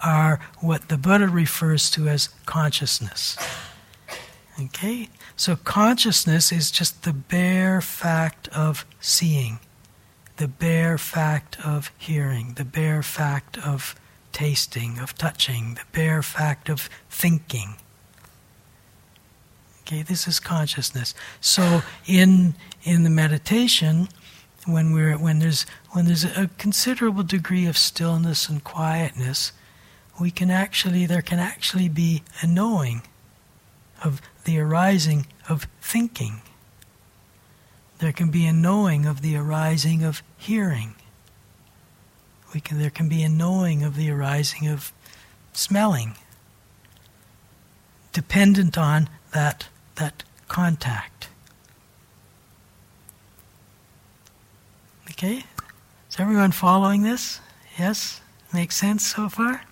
are 0.05 0.41
what 0.61 0.89
the 0.89 0.99
Buddha 0.99 1.29
refers 1.29 1.91
to 1.91 2.09
as 2.09 2.29
consciousness. 2.47 3.37
Okay? 4.61 5.09
So 5.37 5.57
consciousness 5.57 6.53
is 6.53 6.71
just 6.71 7.03
the 7.03 7.13
bare 7.13 7.81
fact 7.81 8.49
of 8.49 8.87
seeing, 9.01 9.59
the 10.37 10.49
bare 10.49 10.99
fact 10.99 11.59
of 11.65 11.91
hearing, 11.97 12.55
the 12.55 12.65
bare 12.65 13.03
fact 13.03 13.59
of 13.59 13.95
tasting, 14.33 14.99
of 14.99 15.15
touching, 15.15 15.75
the 15.75 15.87
bare 15.93 16.23
fact 16.23 16.69
of 16.69 16.89
thinking. 17.09 17.77
Okay, 19.83 20.03
this 20.03 20.27
is 20.27 20.41
consciousness. 20.41 21.15
So 21.41 21.83
in 22.07 22.55
in 22.85 23.05
the 23.05 23.11
meditation, 23.11 24.09
when 24.67 24.93
we're 24.93 25.19
when 25.19 25.41
there's 25.41 25.67
when 25.91 26.07
there's 26.07 26.25
a 26.25 26.49
considerable 26.57 27.23
degree 27.23 27.67
of 27.67 27.77
stillness 27.77 28.49
and 28.49 28.65
quietness, 28.65 29.53
we 30.21 30.31
can 30.31 30.51
actually 30.51 31.07
there 31.07 31.23
can 31.23 31.39
actually 31.39 31.89
be 31.89 32.23
a 32.41 32.47
knowing 32.47 33.03
of 34.03 34.21
the 34.45 34.59
arising 34.59 35.27
of 35.49 35.67
thinking. 35.81 36.43
There 37.99 38.13
can 38.13 38.31
be 38.31 38.47
a 38.47 38.53
knowing 38.53 39.07
of 39.07 39.23
the 39.23 39.37
arising 39.37 40.03
of 40.05 40.23
hearing. 40.37 40.95
We 42.53 42.61
can, 42.61 42.79
there 42.79 42.91
can 42.91 43.09
be 43.09 43.23
a 43.23 43.29
knowing 43.29 43.83
of 43.83 43.97
the 43.97 44.11
arising 44.11 44.69
of 44.69 44.93
smelling, 45.53 46.15
dependent 48.13 48.79
on 48.79 49.09
that, 49.33 49.69
that 49.97 50.23
contact. 50.49 51.29
Okay? 55.11 55.45
Is 56.11 56.21
everyone 56.21 56.53
following 56.53 57.03
this? 57.03 57.41
Yes? 57.79 58.21
Makes 58.53 58.77
sense 58.77 59.07
so 59.07 59.29
far? 59.29 59.63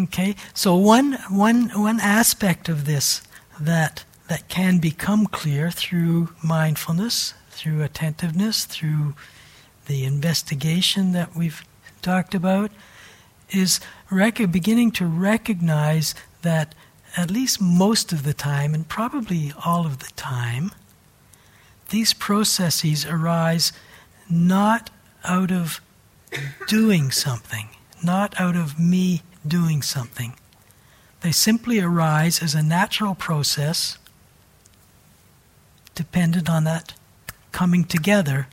Okay, 0.00 0.36
so 0.54 0.74
one, 0.74 1.18
one, 1.28 1.68
one 1.70 2.00
aspect 2.00 2.70
of 2.70 2.86
this 2.86 3.20
that, 3.60 4.04
that 4.28 4.48
can 4.48 4.78
become 4.78 5.26
clear 5.26 5.70
through 5.70 6.30
mindfulness, 6.42 7.34
through 7.50 7.82
attentiveness, 7.82 8.64
through 8.64 9.14
the 9.86 10.04
investigation 10.04 11.12
that 11.12 11.36
we've 11.36 11.62
talked 12.00 12.34
about, 12.34 12.70
is 13.50 13.80
rec- 14.10 14.50
beginning 14.50 14.92
to 14.92 15.04
recognize 15.04 16.14
that 16.40 16.74
at 17.14 17.30
least 17.30 17.60
most 17.60 18.12
of 18.12 18.22
the 18.22 18.32
time, 18.32 18.74
and 18.74 18.88
probably 18.88 19.52
all 19.66 19.84
of 19.84 19.98
the 19.98 20.10
time, 20.16 20.72
these 21.90 22.14
processes 22.14 23.04
arise 23.04 23.74
not 24.30 24.88
out 25.24 25.50
of 25.50 25.82
doing 26.66 27.10
something, 27.10 27.68
not 28.02 28.40
out 28.40 28.56
of 28.56 28.78
me 28.80 29.20
doing 29.46 29.82
something. 29.82 30.34
They 31.20 31.32
simply 31.32 31.80
arise 31.80 32.42
as 32.42 32.54
a 32.54 32.62
natural 32.62 33.14
process 33.14 33.98
dependent 35.94 36.48
on 36.48 36.64
that 36.64 36.94
coming 37.52 37.84
together 37.84 38.48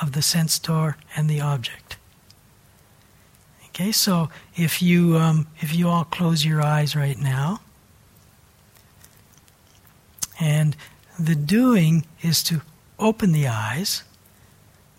of 0.00 0.12
the 0.12 0.22
sense 0.22 0.58
door 0.58 0.96
and 1.16 1.28
the 1.28 1.40
object. 1.40 1.96
Okay, 3.68 3.90
so 3.90 4.30
if 4.56 4.80
you 4.80 5.16
um, 5.16 5.48
if 5.60 5.74
you 5.74 5.88
all 5.88 6.04
close 6.04 6.44
your 6.44 6.62
eyes 6.62 6.94
right 6.94 7.18
now, 7.18 7.60
and 10.40 10.76
the 11.18 11.34
doing 11.34 12.06
is 12.22 12.42
to 12.44 12.62
open 12.98 13.32
the 13.32 13.48
eyes, 13.48 14.04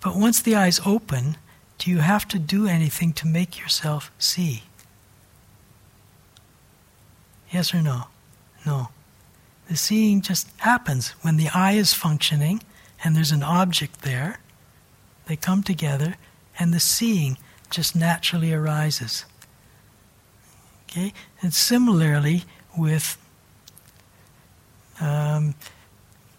but 0.01 0.15
once 0.15 0.41
the 0.41 0.55
eyes 0.55 0.81
open, 0.85 1.37
do 1.77 1.89
you 1.89 1.99
have 1.99 2.27
to 2.27 2.39
do 2.39 2.67
anything 2.67 3.13
to 3.13 3.27
make 3.27 3.59
yourself 3.59 4.11
see? 4.19 4.63
Yes 7.55 7.73
or 7.73 7.81
no? 7.81 8.07
No. 8.65 8.89
The 9.69 9.77
seeing 9.77 10.19
just 10.19 10.49
happens 10.57 11.11
when 11.21 11.37
the 11.37 11.47
eye 11.53 11.71
is 11.71 11.93
functioning 11.93 12.61
and 13.01 13.15
there's 13.15 13.31
an 13.31 13.43
object 13.43 14.01
there. 14.01 14.41
They 15.27 15.37
come 15.37 15.63
together 15.63 16.15
and 16.59 16.73
the 16.73 16.81
seeing 16.81 17.37
just 17.69 17.95
naturally 17.95 18.51
arises. 18.51 19.23
Okay? 20.83 21.13
And 21.41 21.53
similarly 21.53 22.43
with 22.77 23.17
um, 24.99 25.55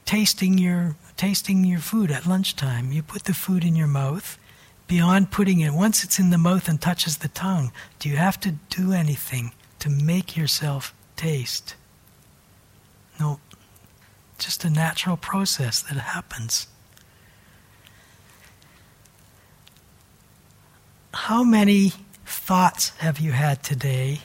tasting 0.05 0.59
your 0.59 0.97
tasting 1.17 1.65
your 1.65 1.81
food 1.81 2.11
at 2.11 2.27
lunchtime. 2.27 2.93
You 2.93 3.03
put 3.03 3.25
the 3.25 3.33
food 3.33 3.65
in 3.65 3.75
your 3.75 3.87
mouth. 3.87 4.39
Beyond 4.87 5.31
putting 5.31 5.61
it, 5.61 5.73
once 5.73 6.05
it's 6.05 6.19
in 6.19 6.29
the 6.29 6.37
mouth 6.37 6.69
and 6.69 6.79
touches 6.79 7.17
the 7.17 7.29
tongue, 7.29 7.73
do 8.01 8.11
you 8.11 8.17
have 8.17 8.39
to 8.41 8.51
do 8.69 8.93
anything 8.93 9.53
to 9.79 9.89
make 9.89 10.37
yourself 10.37 10.93
taste. 11.17 11.75
No, 13.19 13.41
just 14.39 14.65
a 14.65 14.71
natural 14.71 15.17
process 15.17 15.81
that 15.83 15.97
happens. 15.97 16.69
How 21.15 21.43
many 21.43 21.93
thoughts 22.25 22.91
have 22.99 23.19
you 23.19 23.33
had 23.33 23.63
today 23.63 24.21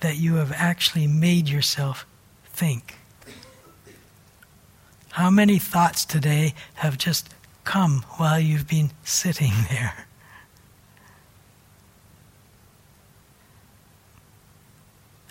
that 0.00 0.16
you 0.16 0.36
have 0.36 0.52
actually 0.52 1.06
made 1.06 1.48
yourself 1.48 2.06
think? 2.46 2.96
How 5.10 5.30
many 5.30 5.58
thoughts 5.58 6.04
today 6.04 6.54
have 6.74 6.98
just 6.98 7.32
come 7.62 8.04
while 8.16 8.40
you've 8.40 8.66
been 8.66 8.90
sitting 9.04 9.52
there? 9.70 10.06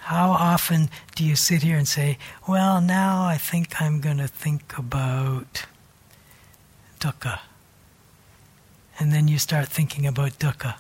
How 0.04 0.32
often 0.32 0.90
do 1.16 1.24
you 1.24 1.38
sit 1.38 1.64
here 1.64 1.78
and 1.78 1.88
say, 1.88 2.18
Well, 2.46 2.82
now 2.82 3.24
I 3.24 3.38
think 3.38 3.82
I'm 3.82 4.02
going 4.02 4.18
to 4.18 4.28
think 4.28 4.78
about 4.78 5.66
dukkha? 7.00 7.40
And 9.00 9.14
then 9.14 9.30
you 9.30 9.40
start 9.40 9.70
thinking 9.70 10.06
about 10.06 10.40
dukkha. 10.40 10.76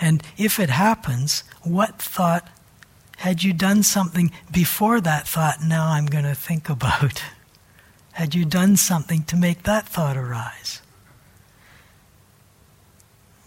And 0.00 0.24
if 0.36 0.58
it 0.58 0.70
happens, 0.70 1.44
what 1.62 2.02
thought, 2.02 2.48
had 3.18 3.44
you 3.44 3.52
done 3.52 3.84
something 3.84 4.32
before 4.50 5.00
that 5.00 5.28
thought, 5.28 5.62
now 5.62 5.90
I'm 5.90 6.06
going 6.06 6.24
to 6.24 6.34
think 6.34 6.68
about? 6.68 7.22
Had 8.12 8.32
you 8.32 8.44
done 8.44 8.76
something 8.76 9.24
to 9.24 9.34
make 9.34 9.64
that 9.64 9.88
thought 9.88 10.16
arise? 10.16 10.80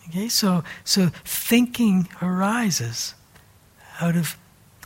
Okay, 0.09 0.27
so, 0.27 0.61
so 0.83 1.07
thinking 1.23 2.09
arises 2.21 3.15
out 4.01 4.17
of 4.17 4.37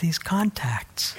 these 0.01 0.19
contacts. 0.19 1.15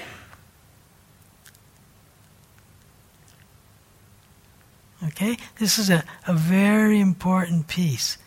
Okay? 5.04 5.36
This 5.58 5.78
is 5.78 5.90
a, 5.90 6.04
a 6.26 6.34
very 6.34 7.00
important 7.00 7.66
piece 7.66 8.18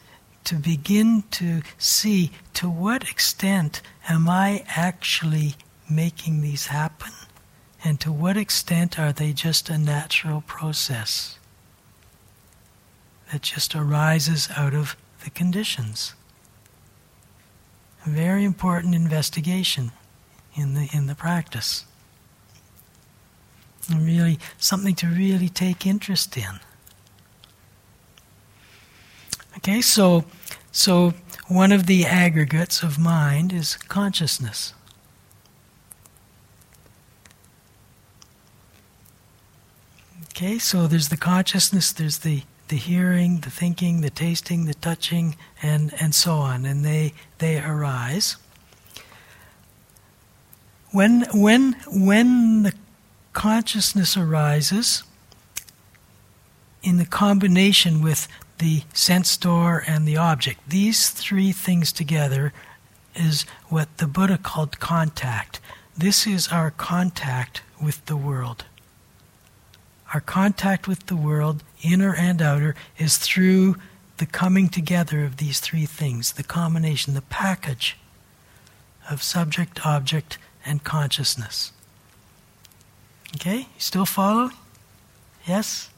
to 0.45 0.55
begin 0.55 1.23
to 1.31 1.61
see 1.77 2.31
to 2.53 2.69
what 2.69 3.09
extent 3.09 3.81
am 4.09 4.27
I 4.27 4.63
actually 4.67 5.55
making 5.89 6.41
these 6.41 6.67
happen? 6.67 7.11
And 7.83 7.99
to 7.99 8.11
what 8.11 8.35
extent 8.35 8.97
are 8.99 9.13
they 9.13 9.31
just 9.31 9.69
a 9.69 9.77
natural 9.77 10.41
process 10.41 11.37
that 13.31 13.43
just 13.43 13.75
arises 13.75 14.49
out 14.55 14.73
of 14.73 14.95
the 15.23 15.29
conditions? 15.29 16.15
A 18.05 18.09
very 18.09 18.43
important 18.43 18.95
investigation 18.95 19.91
in 20.55 20.73
the, 20.73 20.89
in 20.93 21.07
the 21.07 21.15
practice. 21.15 21.85
And 23.89 24.05
really, 24.05 24.39
something 24.57 24.95
to 24.95 25.07
really 25.07 25.49
take 25.49 25.85
interest 25.85 26.35
in. 26.37 26.59
Okay, 29.57 29.81
so, 29.81 30.25
so 30.71 31.13
one 31.47 31.71
of 31.71 31.85
the 31.85 32.05
aggregates 32.05 32.81
of 32.81 32.97
mind 32.97 33.53
is 33.53 33.77
consciousness. 33.77 34.73
Okay, 40.29 40.59
so 40.59 40.87
there's 40.87 41.09
the 41.09 41.17
consciousness, 41.17 41.93
there's 41.93 42.19
the, 42.19 42.43
the 42.67 42.75
hearing, 42.75 43.39
the 43.39 43.49
thinking, 43.49 44.01
the 44.01 44.09
tasting, 44.09 44.65
the 44.65 44.73
touching, 44.73 45.37
and, 45.61 45.93
and 46.01 46.13
so 46.13 46.33
on, 46.33 46.65
and 46.65 46.83
they, 46.83 47.13
they 47.37 47.61
arise. 47.63 48.35
When, 50.95 51.25
when, 51.33 51.73
when 51.87 52.63
the 52.63 52.73
consciousness 53.33 54.15
arises, 54.15 55.03
in 56.83 56.95
the 56.95 57.05
combination 57.05 58.01
with 58.01 58.29
the 58.59 58.83
sense 58.93 59.35
door 59.35 59.83
and 59.87 60.07
the 60.07 60.15
object, 60.15 60.61
these 60.69 61.09
three 61.09 61.51
things 61.51 61.91
together 61.91 62.53
is 63.13 63.41
what 63.67 63.97
the 63.97 64.07
Buddha 64.07 64.37
called 64.37 64.79
contact. 64.79 65.59
This 65.97 66.25
is 66.25 66.47
our 66.47 66.71
contact 66.71 67.61
with 67.83 68.05
the 68.05 68.15
world. 68.15 68.63
Our 70.13 70.21
contact 70.21 70.87
with 70.87 71.07
the 71.07 71.17
world, 71.17 71.61
inner 71.83 72.15
and 72.15 72.41
outer, 72.41 72.73
is 72.97 73.17
through 73.17 73.75
the 74.15 74.25
coming 74.25 74.69
together 74.69 75.25
of 75.25 75.35
these 75.35 75.59
three 75.59 75.87
things, 75.87 76.31
the 76.31 76.43
combination, 76.43 77.15
the 77.15 77.21
package 77.21 77.97
of 79.11 79.21
subject, 79.21 79.85
object, 79.85 80.37
and 80.65 80.83
consciousness. 80.83 81.71
Okay? 83.35 83.59
You 83.59 83.79
still 83.79 84.05
follow? 84.05 84.51
Yes? 85.45 85.89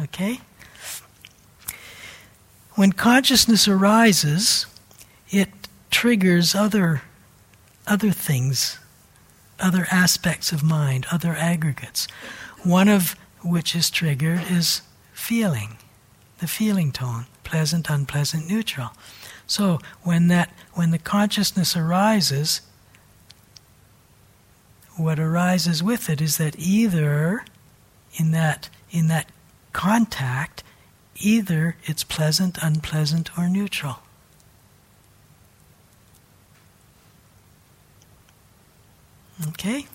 Okay? 0.00 0.40
When 2.74 2.92
consciousness 2.92 3.68
arises, 3.68 4.66
it 5.30 5.48
triggers 5.90 6.54
other, 6.54 7.02
other 7.86 8.10
things, 8.10 8.78
other 9.60 9.86
aspects 9.90 10.52
of 10.52 10.62
mind, 10.62 11.06
other 11.10 11.34
aggregates. 11.34 12.06
One 12.62 12.88
of 12.88 13.14
which 13.42 13.76
is 13.76 13.90
triggered 13.90 14.42
is 14.50 14.82
feeling, 15.12 15.78
the 16.38 16.48
feeling 16.48 16.90
tone, 16.90 17.26
pleasant, 17.44 17.88
unpleasant, 17.88 18.48
neutral. 18.48 18.90
So 19.46 19.78
when 20.02 20.28
that 20.28 20.52
when 20.72 20.90
the 20.90 20.98
consciousness 20.98 21.76
arises, 21.76 22.62
what 24.96 25.18
arises 25.18 25.82
with 25.82 26.08
it 26.08 26.20
is 26.20 26.38
that 26.38 26.58
either 26.58 27.44
in 28.14 28.30
that 28.30 28.68
in 28.90 29.08
that 29.08 29.28
contact 29.72 30.62
either 31.16 31.76
it's 31.84 32.04
pleasant 32.04 32.58
unpleasant 32.62 33.36
or 33.38 33.48
neutral. 33.48 33.98
Okay? 39.48 39.86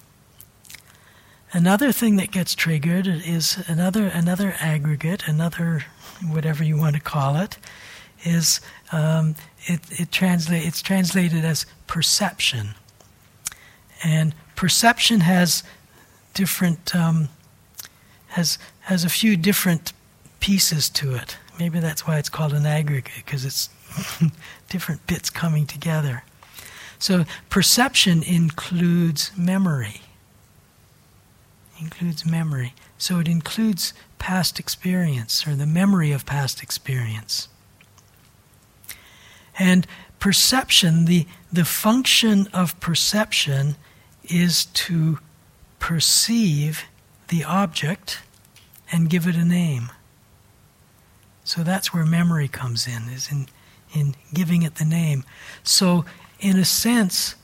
Another 1.52 1.92
thing 1.92 2.18
that 2.18 2.32
gets 2.32 2.54
triggered 2.54 3.08
is 3.08 3.64
another 3.68 4.08
another 4.08 4.56
aggregate 4.60 5.28
another 5.28 5.86
whatever 6.28 6.64
you 6.64 6.78
want 6.78 6.96
to 6.96 7.02
call 7.02 7.38
it 7.38 7.58
is 8.24 8.60
um, 8.92 9.36
it, 9.66 9.80
it 9.92 10.12
translate, 10.12 10.66
it's 10.66 10.82
translated 10.82 11.46
as 11.46 11.66
perception. 11.88 12.76
And 14.04 14.34
perception 14.60 15.22
has 15.22 15.64
different 16.34 16.94
um, 16.94 17.30
has 18.28 18.60
has 18.82 19.06
a 19.06 19.10
few 19.10 19.38
different 19.38 19.94
pieces 20.42 20.90
to 20.90 21.16
it. 21.16 21.38
Maybe 21.58 21.80
that's 21.80 22.06
why 22.06 22.18
it's 22.18 22.28
called 22.28 22.52
an 22.52 22.66
aggregate 22.66 23.24
because 23.24 23.46
it's 23.46 23.70
different 24.70 25.08
bits 25.08 25.30
coming 25.30 25.66
together. 25.66 26.24
So 27.00 27.24
perception 27.50 28.22
includes 28.22 29.32
memory. 29.38 30.02
Includes 31.80 32.26
memory. 32.26 32.74
So 32.98 33.20
it 33.20 33.30
includes 33.30 33.94
past 34.18 34.60
experience 34.60 35.48
or 35.48 35.56
the 35.56 35.66
memory 35.66 36.12
of 36.12 36.26
past 36.26 36.62
experience. 36.62 37.48
And 39.58 39.88
perception, 40.20 41.06
the, 41.06 41.28
the 41.50 41.64
function 41.64 42.48
of 42.52 42.78
perception 42.82 43.78
is 44.30 44.66
to 44.66 45.20
perceive 45.80 46.84
the 47.30 47.44
object 47.44 48.22
and 48.92 49.10
give 49.10 49.28
it 49.28 49.36
a 49.36 49.46
name. 49.46 49.92
So 51.44 51.64
that's 51.64 51.94
where 51.94 52.06
memory 52.06 52.48
comes 52.48 52.88
in, 52.88 53.10
is 53.10 53.32
in, 53.32 53.48
in 53.94 54.16
giving 54.34 54.62
it 54.62 54.76
the 54.76 54.86
name. 54.86 55.24
So, 55.64 56.06
in 56.40 56.58
a 56.58 56.66
sense, 56.66 57.36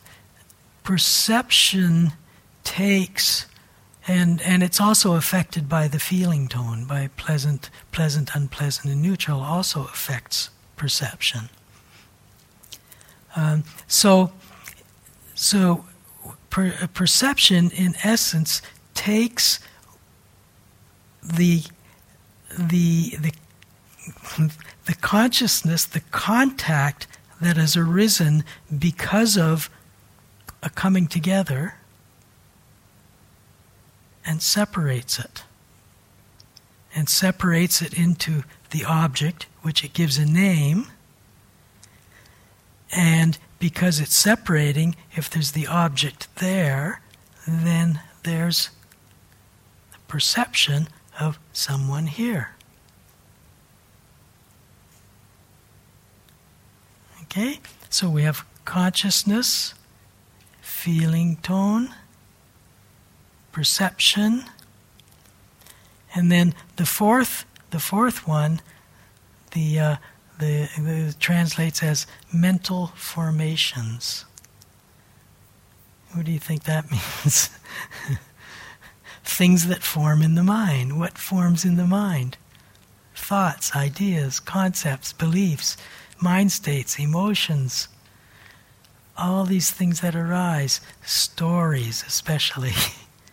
perception 0.83 2.13
takes 2.63 3.47
and 4.07 4.41
and 4.43 4.61
it's 4.61 4.79
also 4.79 5.15
affected 5.15 5.67
by 5.67 5.87
the 5.87 5.99
feeling 5.99 6.47
tone 6.47 6.85
by 6.85 7.09
pleasant 7.17 7.69
pleasant 7.91 8.35
unpleasant 8.35 8.93
and 8.93 9.01
neutral 9.01 9.41
also 9.41 9.83
affects 9.85 10.49
perception 10.75 11.49
um, 13.35 13.63
so 13.87 14.31
so 15.33 15.85
per- 16.55 16.87
perception, 16.93 17.69
in 17.71 17.95
essence, 18.01 18.61
takes 18.93 19.59
the 21.21 21.63
the 22.57 23.17
the 23.19 23.33
the 24.85 24.95
consciousness, 25.01 25.83
the 25.83 25.99
contact 26.11 27.07
that 27.41 27.57
has 27.57 27.75
arisen 27.75 28.45
because 28.79 29.37
of 29.37 29.69
a 30.63 30.69
coming 30.69 31.07
together, 31.07 31.75
and 34.25 34.41
separates 34.41 35.19
it. 35.19 35.43
And 36.95 37.09
separates 37.09 37.81
it 37.81 37.93
into 37.93 38.45
the 38.69 38.85
object, 38.85 39.47
which 39.61 39.83
it 39.83 39.91
gives 39.91 40.17
a 40.17 40.25
name, 40.25 40.87
and 42.95 43.37
because 43.59 43.99
it's 43.99 44.15
separating, 44.15 44.95
if 45.15 45.29
there's 45.29 45.51
the 45.51 45.67
object 45.67 46.27
there, 46.37 47.01
then 47.47 48.01
there's 48.23 48.69
the 49.91 49.97
perception 50.07 50.87
of 51.19 51.39
someone 51.53 52.07
here. 52.07 52.51
Okay? 57.23 57.59
So 57.89 58.09
we 58.09 58.23
have 58.23 58.45
consciousness, 58.65 59.73
feeling 60.61 61.37
tone, 61.37 61.93
perception, 63.51 64.43
and 66.13 66.31
then 66.31 66.53
the 66.77 66.85
fourth, 66.85 67.45
the 67.71 67.79
fourth 67.79 68.27
one, 68.27 68.61
the 69.51 69.79
uh, 69.79 69.95
the, 70.39 70.69
the 70.77 71.15
translates 71.19 71.81
as 71.83 72.07
mental 72.33 72.87
formations. 72.95 74.25
What 76.13 76.25
do 76.25 76.31
you 76.31 76.39
think 76.39 76.63
that 76.63 76.89
means? 76.91 77.49
Things 79.23 79.67
that 79.67 79.83
form 79.83 80.21
in 80.21 80.35
the 80.35 80.43
mind. 80.43 80.99
What 80.99 81.17
forms 81.17 81.65
in 81.65 81.75
the 81.75 81.87
mind? 81.87 82.37
Thoughts, 83.15 83.75
ideas, 83.75 84.39
concepts, 84.39 85.13
beliefs, 85.13 85.77
mind 86.21 86.51
states, 86.51 86.99
emotions. 86.99 87.87
All 89.17 89.45
these 89.45 89.71
things 89.71 90.01
that 90.01 90.15
arise, 90.15 90.81
stories 91.03 92.03
especially. 92.07 92.73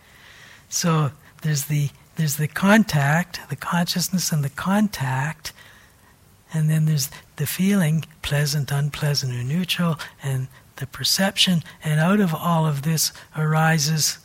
so 0.69 1.11
there's 1.41 1.65
the 1.65 1.89
there's 2.15 2.37
the 2.37 2.47
contact, 2.47 3.39
the 3.49 3.55
consciousness 3.55 4.31
and 4.31 4.43
the 4.43 4.49
contact, 4.49 5.51
and 6.53 6.69
then 6.69 6.85
there's 6.85 7.09
the 7.37 7.47
feeling, 7.47 8.05
pleasant, 8.21 8.71
unpleasant, 8.71 9.33
or 9.33 9.43
neutral, 9.43 9.99
and 10.21 10.47
the 10.77 10.87
perception, 10.87 11.63
and 11.83 11.99
out 11.99 12.19
of 12.19 12.33
all 12.33 12.65
of 12.65 12.83
this 12.83 13.11
arises, 13.35 14.19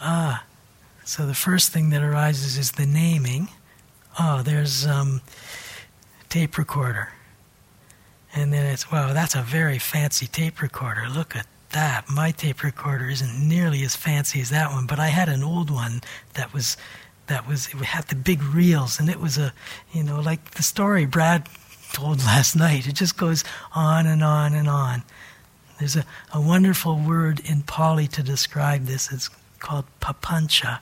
ah, 0.00 0.44
so 1.04 1.26
the 1.26 1.34
first 1.34 1.72
thing 1.72 1.90
that 1.90 2.02
arises 2.02 2.56
is 2.56 2.72
the 2.72 2.86
naming. 2.86 3.48
Oh, 4.18 4.42
there's 4.42 4.86
um, 4.86 5.20
tape 6.28 6.56
recorder. 6.56 7.10
And 8.34 8.52
then 8.52 8.66
it's, 8.66 8.92
wow, 8.92 9.12
that's 9.12 9.34
a 9.34 9.42
very 9.42 9.78
fancy 9.78 10.26
tape 10.26 10.62
recorder. 10.62 11.08
Look 11.08 11.34
at 11.34 11.46
that. 11.70 12.08
My 12.08 12.30
tape 12.30 12.62
recorder 12.62 13.08
isn't 13.08 13.48
nearly 13.48 13.82
as 13.82 13.96
fancy 13.96 14.40
as 14.40 14.50
that 14.50 14.70
one, 14.70 14.86
but 14.86 14.98
I 14.98 15.08
had 15.08 15.28
an 15.28 15.42
old 15.42 15.70
one 15.70 16.00
that 16.34 16.52
was 16.52 16.76
that 17.30 17.48
was 17.48 17.68
it 17.68 17.76
had 17.76 18.08
the 18.08 18.14
big 18.14 18.42
reels 18.42 19.00
and 19.00 19.08
it 19.08 19.18
was 19.18 19.38
a 19.38 19.54
you 19.92 20.02
know 20.02 20.20
like 20.20 20.50
the 20.52 20.62
story 20.62 21.06
Brad 21.06 21.48
told 21.92 22.18
last 22.24 22.56
night. 22.56 22.86
It 22.86 22.94
just 22.94 23.16
goes 23.16 23.44
on 23.74 24.06
and 24.06 24.22
on 24.22 24.54
and 24.54 24.68
on. 24.68 25.02
There's 25.78 25.96
a, 25.96 26.04
a 26.32 26.40
wonderful 26.40 26.98
word 26.98 27.40
in 27.40 27.62
Pali 27.62 28.06
to 28.08 28.22
describe 28.22 28.84
this. 28.84 29.10
It's 29.10 29.30
called 29.58 29.86
papancha. 30.00 30.80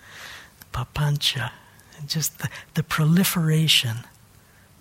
papancha. 0.72 1.50
Just 2.06 2.38
the, 2.38 2.48
the 2.74 2.82
proliferation, 2.82 3.98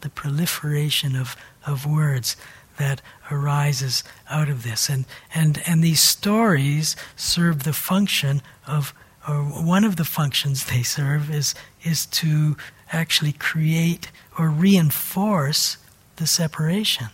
the 0.01 0.09
proliferation 0.09 1.15
of, 1.15 1.35
of 1.67 1.85
words 1.85 2.35
that 2.77 3.01
arises 3.29 4.03
out 4.29 4.49
of 4.49 4.63
this. 4.63 4.89
And, 4.89 5.05
and, 5.35 5.61
and 5.67 5.83
these 5.83 5.99
stories 5.99 6.95
serve 7.15 7.63
the 7.63 7.73
function 7.73 8.41
of, 8.65 8.93
or 9.27 9.35
one 9.35 9.83
of 9.83 9.95
the 9.97 10.05
functions 10.05 10.65
they 10.65 10.83
serve 10.83 11.29
is, 11.29 11.53
is 11.83 12.05
to 12.07 12.57
actually 12.91 13.33
create 13.33 14.11
or 14.37 14.49
reinforce 14.49 15.77
the 16.15 16.27
separation. 16.27 17.07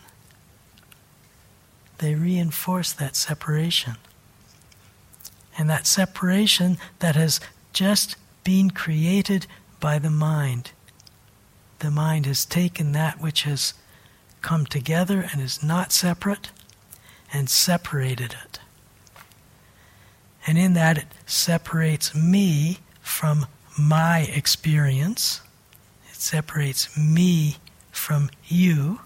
They 1.97 2.15
reinforce 2.15 2.93
that 2.93 3.15
separation. 3.15 3.95
And 5.57 5.69
that 5.69 5.87
separation 5.87 6.77
that 6.99 7.15
has 7.15 7.39
just 7.73 8.15
been 8.43 8.69
created 8.71 9.47
by 9.79 9.99
the 9.99 10.09
mind. 10.09 10.71
The 11.79 11.91
mind 11.91 12.25
has 12.25 12.45
taken 12.45 12.91
that 12.91 13.21
which 13.21 13.43
has 13.43 13.73
come 14.41 14.65
together 14.65 15.27
and 15.31 15.41
is 15.41 15.63
not 15.63 15.91
separate 15.91 16.51
and 17.33 17.49
separated 17.49 18.35
it. 18.45 18.59
And 20.47 20.57
in 20.57 20.73
that, 20.73 20.97
it 20.97 21.07
separates 21.25 22.15
me 22.15 22.77
from 23.01 23.45
my 23.77 24.21
experience, 24.33 25.41
it 26.09 26.15
separates 26.15 26.97
me 26.97 27.57
from 27.91 28.29
you. 28.47 29.01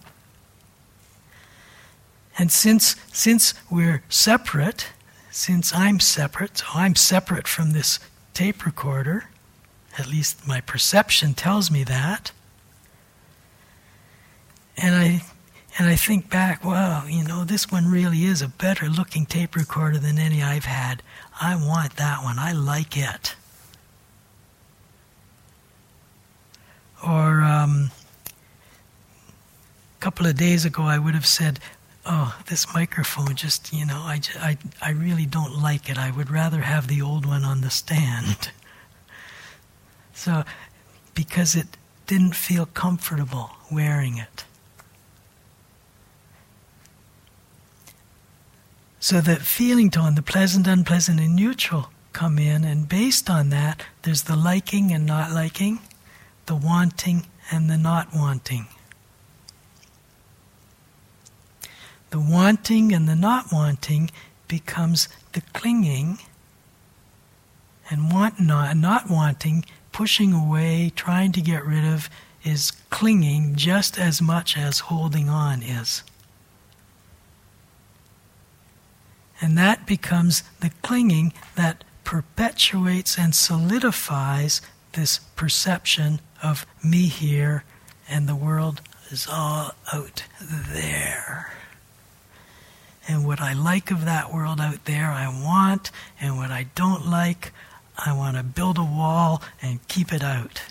And 2.38 2.52
since, 2.52 2.96
since 3.12 3.54
we're 3.70 4.04
separate, 4.08 4.88
since 5.32 5.74
I'm 5.74 6.00
separate, 6.00 6.60
so 6.60 6.66
I'm 6.74 6.96
separate 6.96 7.48
from 7.48 7.72
this 7.72 8.00
tape 8.34 8.66
recorder, 8.66 9.26
at 9.98 10.08
least 10.08 10.48
my 10.48 10.62
perception 10.62 11.34
tells 11.34 11.70
me 11.70 11.84
that. 11.84 12.32
And 14.78 14.96
I 14.96 15.22
and 15.82 15.90
I 15.90 15.96
think 15.96 16.30
back, 16.30 16.64
wow, 16.64 17.06
you 17.08 17.24
know, 17.24 17.44
this 17.44 17.72
one 17.72 17.90
really 17.90 18.26
is 18.26 18.44
a 18.44 18.48
better 18.48 18.86
looking 18.88 19.26
tape 19.26 19.56
recorder 19.56 19.98
than 19.98 20.20
any 20.20 20.44
I've 20.44 20.66
had. 20.66 21.02
I 21.42 21.56
want 21.56 21.96
that 21.96 22.24
one. 22.24 22.38
I 22.38 22.52
like 22.52 22.96
it. 22.96 23.34
Or 27.04 27.42
um, 27.42 27.90
a 28.30 30.00
couple 30.00 30.28
of 30.28 30.38
days 30.38 30.66
ago, 30.66 30.84
I 30.84 31.00
would 31.00 31.16
have 31.16 31.26
said, 31.26 31.60
oh, 32.06 32.40
this 32.48 32.72
microphone 32.76 33.36
just, 33.36 33.74
you 33.74 33.88
know, 33.88 34.02
I, 34.04 34.22
I, 34.36 34.60
I 34.84 34.92
really 34.92 35.26
don't 35.26 35.64
like 35.64 35.90
it. 35.90 35.98
I 35.98 36.12
would 36.12 36.30
rather 36.30 36.62
have 36.62 36.90
the 36.90 37.02
old 37.02 37.26
one 37.26 37.44
on 37.44 37.62
the 37.62 37.72
stand. 37.72 38.52
so, 40.14 40.44
because 41.16 41.56
it 41.56 41.76
didn't 42.06 42.36
feel 42.36 42.68
comfortable 42.68 43.50
wearing 43.72 44.20
it. 44.20 44.46
So 49.04 49.20
the 49.20 49.38
feeling 49.38 49.90
tone, 49.90 50.14
the 50.14 50.22
pleasant, 50.22 50.68
unpleasant, 50.68 51.20
and 51.20 51.36
neutral 51.36 51.90
come 52.14 52.38
in, 52.38 52.64
and 52.64 52.88
based 52.88 53.32
on 53.32 53.50
that, 53.50 53.84
there's 54.04 54.24
the 54.24 54.36
liking 54.36 54.92
and 54.92 55.08
not 55.08 55.32
liking, 55.32 55.80
the 56.46 56.56
wanting 56.56 57.26
and 57.50 57.68
the 57.68 57.80
not 57.80 58.14
wanting. 58.14 58.68
The 62.12 62.20
wanting 62.20 62.94
and 62.94 63.10
the 63.10 63.16
not 63.16 63.46
wanting 63.52 64.12
becomes 64.48 65.10
the 65.32 65.42
clinging, 65.52 66.20
and 67.90 68.14
want 68.14 68.40
not, 68.40 68.78
not 68.78 69.10
wanting, 69.10 69.66
pushing 69.92 70.32
away, 70.32 70.92
trying 70.96 71.32
to 71.32 71.42
get 71.42 71.66
rid 71.66 71.84
of, 71.84 72.08
is 72.44 72.70
clinging 72.92 73.56
just 73.56 73.98
as 73.98 74.22
much 74.22 74.56
as 74.56 74.78
holding 74.78 75.28
on 75.28 75.64
is. 75.64 76.04
And 79.42 79.58
that 79.58 79.88
becomes 79.88 80.44
the 80.60 80.70
clinging 80.82 81.34
that 81.56 81.84
perpetuates 82.04 83.18
and 83.18 83.34
solidifies 83.34 84.62
this 84.94 85.20
perception 85.36 86.20
of 86.44 86.66
me 86.84 87.08
here 87.08 87.64
and 88.10 88.28
the 88.28 88.36
world 88.36 88.82
is 89.10 89.28
all 89.28 89.72
out 89.94 90.24
there. 90.44 91.54
And 93.08 93.26
what 93.26 93.42
I 93.42 93.54
like 93.54 93.90
of 93.90 94.06
that 94.06 94.34
world 94.34 94.60
out 94.60 94.86
there, 94.86 95.08
I 95.08 95.28
want, 95.28 95.92
and 96.20 96.38
what 96.38 96.52
I 96.52 96.68
don't 96.76 97.08
like, 97.08 97.52
I 97.98 98.14
want 98.14 98.38
to 98.38 98.44
build 98.44 98.78
a 98.78 98.84
wall 98.84 99.42
and 99.62 99.86
keep 99.88 100.14
it 100.14 100.24
out. 100.24 100.62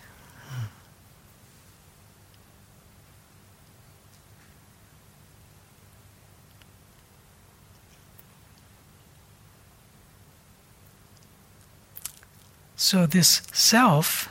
So 12.83 13.05
this 13.05 13.43
self, 13.53 14.31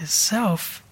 this 0.00 0.10
self, 0.10 0.82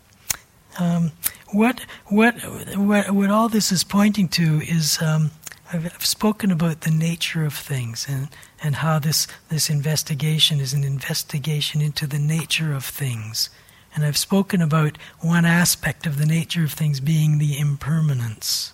um, 0.78 1.10
what, 1.48 1.80
what, 2.06 2.36
what, 2.76 3.10
what 3.10 3.30
all 3.30 3.48
this 3.48 3.72
is 3.72 3.82
pointing 3.82 4.28
to 4.28 4.62
is 4.62 5.02
um, 5.02 5.32
I've, 5.72 5.86
I've, 5.86 6.06
spoken 6.06 6.52
about 6.52 6.82
the 6.82 6.92
nature 6.92 7.44
of 7.44 7.52
things 7.52 8.06
and, 8.08 8.28
and 8.62 8.76
how 8.76 9.00
this, 9.00 9.26
this 9.48 9.68
investigation 9.68 10.60
is 10.60 10.72
an 10.72 10.84
investigation 10.84 11.80
into 11.80 12.06
the 12.06 12.20
nature 12.20 12.72
of 12.72 12.84
things. 12.84 13.50
And 13.92 14.04
I've 14.04 14.16
spoken 14.16 14.62
about 14.62 14.98
one 15.18 15.44
aspect 15.44 16.06
of 16.06 16.18
the 16.18 16.26
nature 16.26 16.62
of 16.62 16.72
things 16.72 17.00
being 17.00 17.38
the 17.38 17.58
impermanence, 17.58 18.72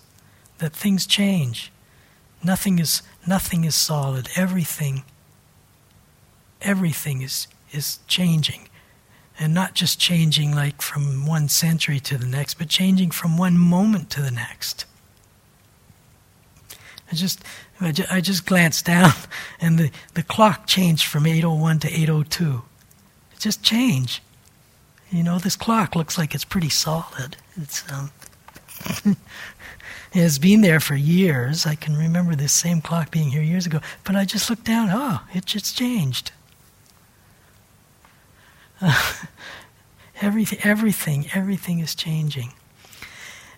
that 0.59 0.73
things 0.73 1.07
change. 1.07 1.71
Nothing 2.43 2.77
is, 2.77 3.01
nothing 3.25 3.63
is 3.63 3.73
solid. 3.73 4.29
Everything 4.35 5.05
everything 6.61 7.21
is, 7.21 7.47
is 7.71 7.99
changing. 8.07 8.67
And 9.39 9.53
not 9.53 9.73
just 9.73 9.99
changing 9.99 10.53
like 10.53 10.81
from 10.81 11.25
one 11.25 11.49
century 11.49 11.99
to 12.01 12.17
the 12.17 12.27
next, 12.27 12.55
but 12.55 12.69
changing 12.69 13.11
from 13.11 13.37
one 13.37 13.57
moment 13.57 14.09
to 14.11 14.21
the 14.21 14.31
next. 14.31 14.85
I 17.11 17.15
just, 17.15 17.43
I 17.79 17.91
just, 17.91 18.11
I 18.11 18.21
just 18.21 18.45
glanced 18.45 18.85
down 18.85 19.11
and 19.59 19.77
the, 19.77 19.91
the 20.13 20.23
clock 20.23 20.67
changed 20.67 21.05
from 21.05 21.25
801 21.25 21.79
to 21.79 21.87
802. 21.87 22.61
It 23.33 23.39
just 23.39 23.63
changed. 23.63 24.21
You 25.11 25.23
know, 25.23 25.39
this 25.39 25.57
clock 25.57 25.95
looks 25.95 26.17
like 26.17 26.33
it's 26.33 26.45
pretty 26.45 26.69
solid. 26.69 27.35
It's, 27.57 27.83
um, 27.91 28.11
it 29.05 29.17
has 30.13 30.39
been 30.39 30.61
there 30.61 30.79
for 30.79 30.95
years. 30.95 31.65
I 31.65 31.75
can 31.75 31.97
remember 31.97 32.35
this 32.35 32.53
same 32.53 32.79
clock 32.79 33.11
being 33.11 33.29
here 33.31 33.41
years 33.41 33.65
ago. 33.65 33.81
But 34.05 34.15
I 34.15 34.23
just 34.23 34.49
looked 34.49 34.63
down, 34.63 34.89
oh, 34.91 35.21
it 35.33 35.45
just 35.45 35.77
changed. 35.77 36.31
everything, 40.21 40.59
everything, 40.63 41.27
everything 41.33 41.79
is 41.79 41.95
changing. 41.95 42.53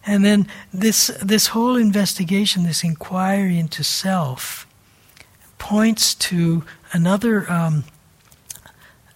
And 0.05 0.25
then 0.25 0.47
this, 0.73 1.07
this 1.21 1.47
whole 1.47 1.77
investigation, 1.77 2.63
this 2.63 2.83
inquiry 2.83 3.57
into 3.57 3.83
self, 3.83 4.67
points 5.57 6.13
to 6.15 6.63
another, 6.91 7.49
um, 7.51 7.85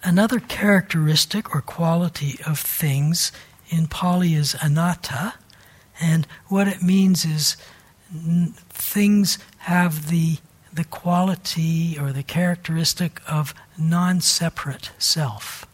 another 0.04 0.40
characteristic 0.40 1.54
or 1.54 1.62
quality 1.62 2.40
of 2.46 2.60
things. 2.60 3.32
In 3.70 3.88
Pali 3.88 4.34
is 4.34 4.56
anatta, 4.62 5.34
and 6.00 6.26
what 6.48 6.70
it 6.70 6.82
means 6.82 7.26
is 7.26 7.58
n- 8.14 8.54
things 8.70 9.40
have 9.60 10.08
the 10.10 10.38
the 10.72 10.86
quality 10.86 11.98
or 12.00 12.14
the 12.14 12.22
characteristic 12.22 13.20
of 13.28 13.54
non 13.80 14.22
separate 14.22 14.92
self 15.00 15.66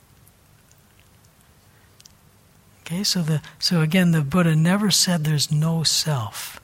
Okay, 2.85 3.03
so 3.03 3.21
the 3.21 3.41
so 3.59 3.79
again 3.79 4.11
the 4.11 4.21
Buddha 4.21 4.57
never 4.57 4.91
said 4.91 5.23
there's 5.23 5.49
no 5.49 5.83
self. 5.83 6.59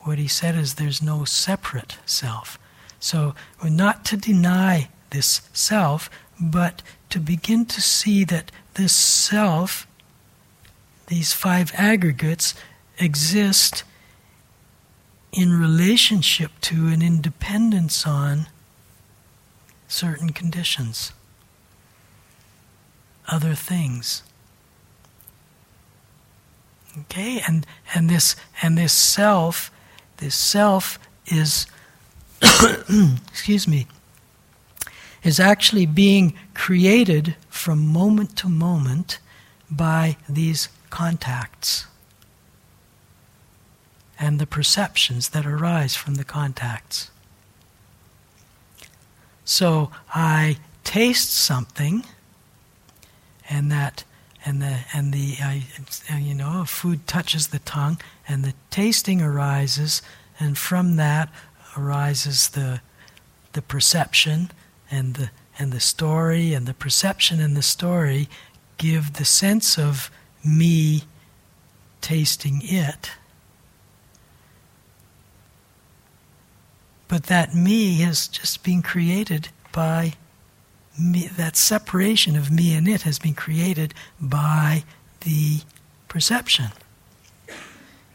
What 0.00 0.18
he 0.18 0.28
said 0.28 0.54
is 0.54 0.74
there's 0.74 1.00
no 1.00 1.24
separate 1.24 1.96
self. 2.04 2.58
So 3.00 3.34
not 3.64 4.04
to 4.06 4.18
deny 4.18 4.90
this 5.10 5.40
self, 5.54 6.10
but 6.38 6.82
to 7.08 7.18
begin 7.18 7.64
to 7.66 7.80
see 7.80 8.22
that 8.24 8.52
this 8.74 8.94
self, 8.94 9.86
these 11.06 11.32
five 11.32 11.72
aggregates, 11.74 12.54
exist 12.98 13.82
in 15.32 15.58
relationship 15.58 16.50
to 16.60 16.88
and 16.88 17.02
in 17.02 17.22
dependence 17.22 18.06
on 18.06 18.48
certain 19.88 20.30
conditions, 20.34 21.12
other 23.26 23.54
things. 23.54 24.22
Okay, 26.98 27.42
and 27.46 27.66
and 27.94 28.10
this 28.10 28.36
and 28.60 28.76
this 28.76 28.92
self, 28.92 29.70
this 30.18 30.34
self 30.34 30.98
is, 31.26 31.66
excuse 33.28 33.66
me, 33.66 33.86
is 35.22 35.40
actually 35.40 35.86
being 35.86 36.34
created 36.54 37.36
from 37.48 37.86
moment 37.86 38.36
to 38.38 38.48
moment 38.48 39.18
by 39.70 40.16
these 40.28 40.68
contacts 40.90 41.86
and 44.18 44.38
the 44.38 44.46
perceptions 44.46 45.30
that 45.30 45.46
arise 45.46 45.96
from 45.96 46.14
the 46.14 46.24
contacts. 46.24 47.10
So 49.44 49.90
I 50.14 50.58
taste 50.84 51.32
something, 51.32 52.04
and 53.48 53.72
that 53.72 54.04
and 54.44 54.60
the 54.60 54.80
and 54.92 55.12
the 55.12 55.36
uh, 55.42 56.16
you 56.16 56.34
know 56.34 56.64
food 56.64 57.06
touches 57.06 57.48
the 57.48 57.58
tongue, 57.60 58.00
and 58.28 58.44
the 58.44 58.54
tasting 58.70 59.22
arises, 59.22 60.02
and 60.38 60.58
from 60.58 60.96
that 60.96 61.28
arises 61.76 62.50
the 62.50 62.80
the 63.52 63.62
perception 63.62 64.50
and 64.90 65.14
the 65.14 65.30
and 65.58 65.72
the 65.72 65.80
story 65.80 66.54
and 66.54 66.66
the 66.66 66.74
perception 66.74 67.40
and 67.40 67.56
the 67.56 67.62
story 67.62 68.28
give 68.78 69.14
the 69.14 69.24
sense 69.24 69.78
of 69.78 70.10
me 70.44 71.02
tasting 72.00 72.60
it. 72.64 73.12
But 77.08 77.24
that 77.24 77.54
me 77.54 78.00
has 78.00 78.26
just 78.26 78.64
been 78.64 78.82
created 78.82 79.50
by 79.70 80.14
me, 80.98 81.28
that 81.36 81.56
separation 81.56 82.36
of 82.36 82.50
me 82.50 82.74
and 82.74 82.88
it 82.88 83.02
has 83.02 83.18
been 83.18 83.34
created 83.34 83.94
by 84.20 84.84
the 85.20 85.60
perception. 86.08 86.70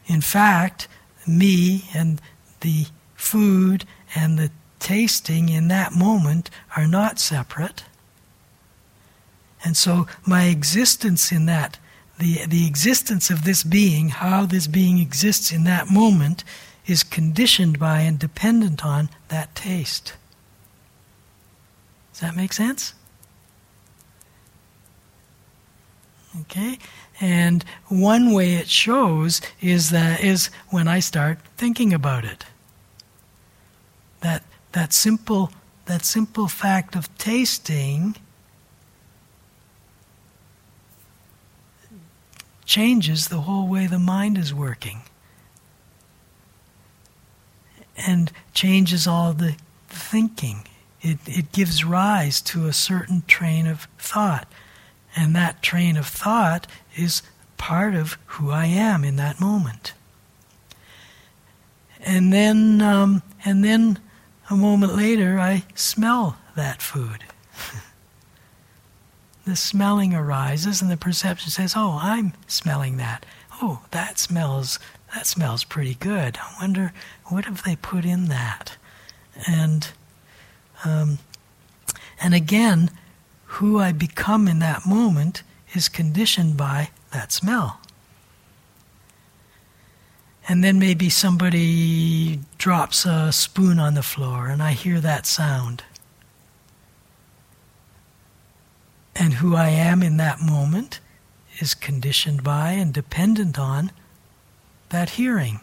In 0.06 0.20
fact, 0.20 0.88
me 1.26 1.84
and 1.94 2.20
the 2.60 2.86
food 3.14 3.84
and 4.14 4.38
the 4.38 4.50
tasting 4.78 5.48
in 5.48 5.68
that 5.68 5.92
moment 5.92 6.50
are 6.76 6.86
not 6.86 7.18
separate. 7.18 7.84
And 9.64 9.76
so 9.76 10.06
my 10.24 10.44
existence 10.44 11.32
in 11.32 11.46
that, 11.46 11.78
the, 12.18 12.46
the 12.46 12.66
existence 12.66 13.30
of 13.30 13.44
this 13.44 13.64
being, 13.64 14.08
how 14.10 14.46
this 14.46 14.66
being 14.66 14.98
exists 14.98 15.52
in 15.52 15.64
that 15.64 15.90
moment, 15.90 16.44
is 16.86 17.02
conditioned 17.02 17.78
by 17.78 18.00
and 18.00 18.18
dependent 18.18 18.84
on 18.84 19.10
that 19.28 19.54
taste. 19.54 20.14
Does 22.18 22.30
that 22.30 22.36
make 22.36 22.52
sense? 22.52 22.94
Okay? 26.40 26.76
And 27.20 27.64
one 27.86 28.32
way 28.32 28.54
it 28.54 28.68
shows 28.68 29.40
is 29.60 29.90
that 29.90 30.24
is 30.24 30.50
when 30.70 30.88
I 30.88 30.98
start 30.98 31.38
thinking 31.56 31.94
about 31.94 32.24
it. 32.24 32.44
That 34.22 34.42
that 34.72 34.92
simple 34.92 35.52
that 35.84 36.04
simple 36.04 36.48
fact 36.48 36.96
of 36.96 37.16
tasting 37.18 38.16
changes 42.64 43.28
the 43.28 43.42
whole 43.42 43.68
way 43.68 43.86
the 43.86 44.00
mind 44.00 44.36
is 44.36 44.52
working 44.52 45.02
and 47.96 48.32
changes 48.52 49.06
all 49.06 49.32
the 49.32 49.54
thinking 49.86 50.64
it, 51.00 51.18
it 51.26 51.52
gives 51.52 51.84
rise 51.84 52.40
to 52.42 52.66
a 52.66 52.72
certain 52.72 53.22
train 53.26 53.66
of 53.66 53.88
thought. 53.98 54.48
And 55.16 55.34
that 55.34 55.62
train 55.62 55.96
of 55.96 56.06
thought 56.06 56.66
is 56.96 57.22
part 57.56 57.94
of 57.94 58.18
who 58.26 58.50
I 58.50 58.66
am 58.66 59.04
in 59.04 59.16
that 59.16 59.40
moment. 59.40 59.92
And 62.00 62.32
then, 62.32 62.80
um, 62.80 63.22
and 63.44 63.64
then 63.64 63.98
a 64.50 64.56
moment 64.56 64.96
later, 64.96 65.38
I 65.38 65.64
smell 65.74 66.38
that 66.56 66.80
food. 66.80 67.24
the 69.44 69.56
smelling 69.56 70.14
arises, 70.14 70.80
and 70.80 70.90
the 70.90 70.96
perception 70.96 71.50
says, 71.50 71.74
"Oh, 71.76 71.98
I'm 72.00 72.32
smelling 72.46 72.96
that. 72.98 73.26
Oh, 73.60 73.82
that 73.90 74.18
smells 74.18 74.78
that 75.14 75.26
smells 75.26 75.64
pretty 75.64 75.94
good. 75.94 76.38
I 76.38 76.54
wonder 76.60 76.92
what 77.26 77.44
have 77.46 77.64
they 77.64 77.76
put 77.76 78.04
in 78.04 78.26
that." 78.26 78.76
And 79.46 79.88
um, 80.84 81.18
and 82.20 82.34
again, 82.34 82.90
who 83.44 83.78
I 83.78 83.92
become 83.92 84.48
in 84.48 84.58
that 84.58 84.86
moment 84.86 85.42
is 85.74 85.88
conditioned 85.88 86.56
by 86.56 86.90
that 87.12 87.32
smell. 87.32 87.80
And 90.48 90.64
then 90.64 90.78
maybe 90.78 91.10
somebody 91.10 92.40
drops 92.56 93.04
a 93.04 93.32
spoon 93.32 93.78
on 93.78 93.94
the 93.94 94.02
floor 94.02 94.48
and 94.48 94.62
I 94.62 94.72
hear 94.72 95.00
that 95.00 95.26
sound. 95.26 95.84
And 99.14 99.34
who 99.34 99.54
I 99.54 99.68
am 99.68 100.02
in 100.02 100.16
that 100.16 100.40
moment 100.40 101.00
is 101.58 101.74
conditioned 101.74 102.42
by 102.42 102.72
and 102.72 102.94
dependent 102.94 103.58
on 103.58 103.90
that 104.88 105.10
hearing. 105.10 105.60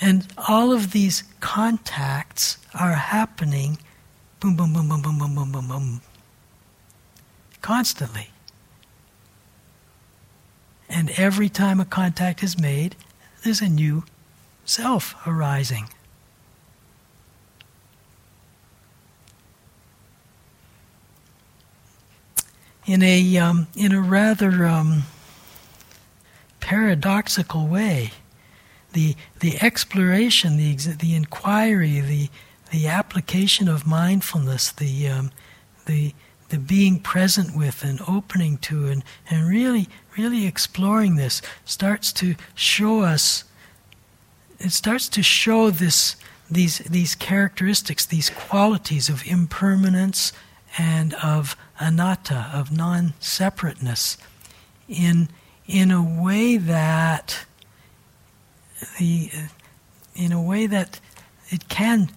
And 0.00 0.26
all 0.36 0.72
of 0.72 0.92
these 0.92 1.24
contacts 1.40 2.58
are 2.74 2.92
happening 2.92 3.78
boom, 4.40 4.54
boom, 4.54 4.72
boom, 4.72 4.88
boom, 4.88 5.02
boom, 5.02 5.18
boom, 5.18 5.34
boom, 5.34 5.52
boom, 5.52 5.68
boom, 5.68 6.00
constantly. 7.60 8.30
And 10.88 11.10
every 11.18 11.48
time 11.48 11.80
a 11.80 11.84
contact 11.84 12.42
is 12.42 12.58
made, 12.58 12.96
there's 13.42 13.60
a 13.60 13.68
new 13.68 14.04
self 14.64 15.14
arising. 15.26 15.88
In 22.86 23.02
a, 23.02 23.36
um, 23.36 23.66
in 23.76 23.92
a 23.92 24.00
rather 24.00 24.64
um, 24.64 25.02
paradoxical 26.60 27.66
way, 27.66 28.12
the, 28.98 29.14
the 29.38 29.62
exploration, 29.62 30.56
the, 30.56 30.74
the 30.74 31.14
inquiry, 31.14 32.00
the, 32.00 32.28
the 32.72 32.88
application 32.88 33.68
of 33.68 33.86
mindfulness, 33.86 34.72
the, 34.72 35.06
um, 35.06 35.30
the, 35.86 36.12
the 36.48 36.58
being 36.58 36.98
present 36.98 37.56
with 37.56 37.84
and 37.84 38.00
opening 38.08 38.58
to 38.58 38.88
and, 38.88 39.04
and 39.30 39.48
really, 39.48 39.88
really 40.16 40.46
exploring 40.46 41.14
this 41.14 41.40
starts 41.64 42.12
to 42.12 42.34
show 42.56 43.02
us, 43.02 43.44
it 44.58 44.72
starts 44.72 45.08
to 45.10 45.22
show 45.22 45.70
this, 45.70 46.16
these, 46.50 46.78
these 46.78 47.14
characteristics, 47.14 48.04
these 48.04 48.30
qualities 48.30 49.08
of 49.08 49.24
impermanence 49.26 50.32
and 50.76 51.14
of 51.14 51.56
anatta, 51.78 52.50
of 52.52 52.76
non 52.76 53.14
separateness, 53.20 54.18
in, 54.88 55.28
in 55.68 55.92
a 55.92 56.02
way 56.02 56.56
that 56.56 57.44
the, 58.98 59.30
uh, 59.34 59.48
in 60.14 60.32
a 60.32 60.42
way 60.42 60.66
that 60.66 61.00
it 61.50 61.68
can 61.68 62.10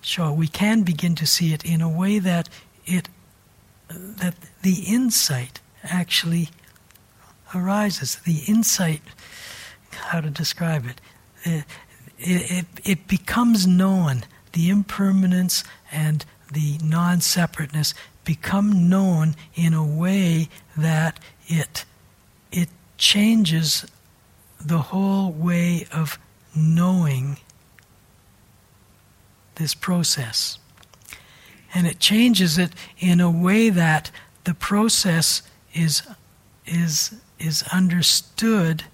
show, 0.00 0.32
we 0.32 0.48
can 0.48 0.82
begin 0.82 1.14
to 1.16 1.26
see 1.26 1.52
it 1.52 1.64
in 1.64 1.80
a 1.80 1.88
way 1.88 2.18
that 2.18 2.48
it, 2.86 3.08
that 3.88 4.34
the 4.62 4.84
insight 4.86 5.60
actually 5.84 6.48
arises. 7.54 8.16
The 8.24 8.42
insight, 8.46 9.02
how 9.92 10.20
to 10.20 10.30
describe 10.30 10.86
it, 10.86 11.00
uh, 11.46 11.62
it, 12.18 12.50
it, 12.50 12.66
it 12.84 13.08
becomes 13.08 13.66
known. 13.66 14.24
The 14.52 14.70
impermanence 14.70 15.62
and 15.92 16.24
the 16.52 16.78
non 16.82 17.20
separateness 17.20 17.94
become 18.24 18.88
known 18.88 19.36
in 19.54 19.74
a 19.74 19.84
way 19.84 20.48
that 20.76 21.20
it, 21.46 21.84
it 22.50 22.68
changes 22.96 23.86
the 24.60 24.78
whole 24.78 25.30
way 25.30 25.86
of 25.92 26.18
knowing 26.54 27.38
this 29.56 29.74
process. 29.74 30.58
And 31.74 31.86
it 31.86 31.98
changes 32.00 32.58
it 32.58 32.72
in 32.98 33.20
a 33.20 33.30
way 33.30 33.70
that 33.70 34.10
the 34.44 34.54
process 34.54 35.42
is, 35.74 36.02
is, 36.66 37.14
is 37.38 37.62
understood 37.72 38.84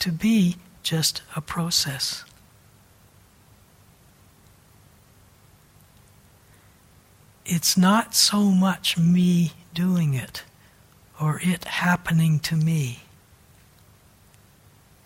to 0.00 0.12
be 0.12 0.56
just 0.82 1.22
a 1.34 1.40
process. 1.40 2.24
It's 7.44 7.76
not 7.76 8.14
so 8.14 8.50
much 8.50 8.98
me 8.98 9.52
doing 9.72 10.14
it 10.14 10.42
or 11.20 11.40
it 11.42 11.64
happening 11.64 12.38
to 12.40 12.56
me. 12.56 13.05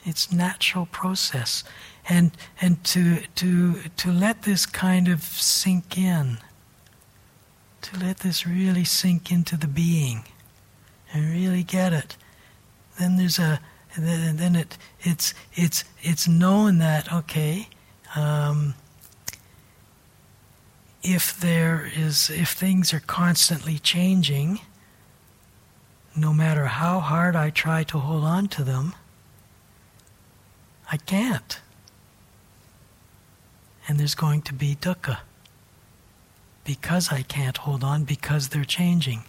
It's 0.04 0.32
natural 0.32 0.86
process. 0.86 1.64
And 2.08 2.32
and 2.60 2.82
to 2.84 3.20
to 3.36 3.74
to 3.96 4.12
let 4.12 4.42
this 4.42 4.66
kind 4.66 5.08
of 5.08 5.22
sink 5.22 5.98
in. 5.98 6.38
To 7.82 7.98
let 7.98 8.18
this 8.18 8.46
really 8.46 8.84
sink 8.84 9.30
into 9.30 9.56
the 9.56 9.68
being 9.68 10.24
and 11.12 11.30
really 11.30 11.62
get 11.62 11.92
it. 11.92 12.16
Then 12.98 13.16
there's 13.16 13.38
a 13.38 13.60
then, 13.96 14.56
it 14.56 14.78
it's 15.00 15.34
it's 15.54 15.84
it's 16.02 16.28
known 16.28 16.78
that 16.78 17.12
okay 17.12 17.68
um, 18.14 18.74
if 21.02 21.38
there 21.38 21.90
is 21.94 22.30
if 22.30 22.50
things 22.50 22.94
are 22.94 23.00
constantly 23.00 23.78
changing 23.78 24.60
no 26.16 26.32
matter 26.32 26.66
how 26.66 27.00
hard 27.00 27.34
I 27.34 27.50
try 27.50 27.82
to 27.84 27.98
hold 27.98 28.24
on 28.24 28.48
to 28.48 28.64
them 28.64 28.94
I 30.90 30.96
can't 30.96 31.60
and 33.88 33.98
there's 33.98 34.14
going 34.14 34.42
to 34.42 34.54
be 34.54 34.76
dukkha 34.76 35.18
because 36.64 37.12
I 37.12 37.22
can't 37.22 37.56
hold 37.56 37.82
on 37.82 38.04
because 38.04 38.48
they're 38.48 38.64
changing 38.64 39.24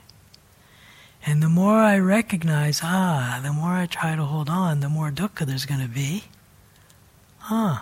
and 1.25 1.41
the 1.41 1.49
more 1.49 1.75
I 1.75 1.99
recognize, 1.99 2.81
ah, 2.83 3.39
the 3.43 3.53
more 3.53 3.73
I 3.73 3.85
try 3.85 4.15
to 4.15 4.23
hold 4.23 4.49
on, 4.49 4.79
the 4.79 4.89
more 4.89 5.11
dukkha 5.11 5.45
there's 5.45 5.65
going 5.65 5.81
to 5.81 5.87
be. 5.87 6.23
Huh. 7.37 7.81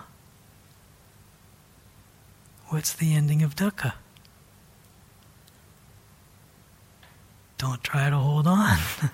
What's 2.68 2.94
the 2.94 3.16
ending 3.16 3.42
of 3.42 3.56
dukkha? 3.56 3.94
Don't 7.58 7.84
try 7.84 8.10
to 8.10 8.18
hold 8.18 8.46
on. 8.46 8.78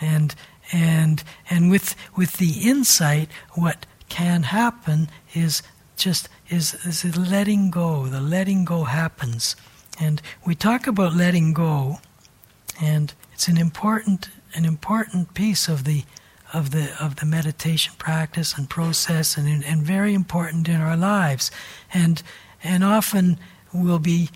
and 0.00 0.34
and 0.72 1.22
and 1.48 1.70
with 1.70 1.94
with 2.16 2.38
the 2.38 2.68
insight, 2.68 3.28
what 3.52 3.86
can 4.08 4.44
happen 4.44 5.08
is 5.34 5.62
just 5.96 6.28
is 6.48 6.74
is 6.86 7.16
letting 7.16 7.70
go. 7.70 8.06
The 8.06 8.20
letting 8.20 8.64
go 8.64 8.84
happens. 8.84 9.56
And 9.98 10.20
we 10.44 10.54
talk 10.54 10.86
about 10.86 11.14
letting 11.14 11.54
go, 11.54 12.00
and 12.80 13.14
it's 13.32 13.48
an 13.48 13.56
important 13.56 14.28
an 14.54 14.64
important 14.64 15.34
piece 15.34 15.68
of 15.68 15.84
the 15.84 16.04
of 16.52 16.70
the 16.70 16.92
of 17.00 17.16
the 17.16 17.26
meditation 17.26 17.94
practice 17.98 18.56
and 18.56 18.68
process, 18.68 19.36
and 19.36 19.64
and 19.64 19.82
very 19.82 20.14
important 20.14 20.68
in 20.68 20.80
our 20.80 20.96
lives, 20.96 21.50
and 21.92 22.22
and 22.62 22.84
often 22.84 23.38
we'll 23.72 23.98
be 23.98 24.30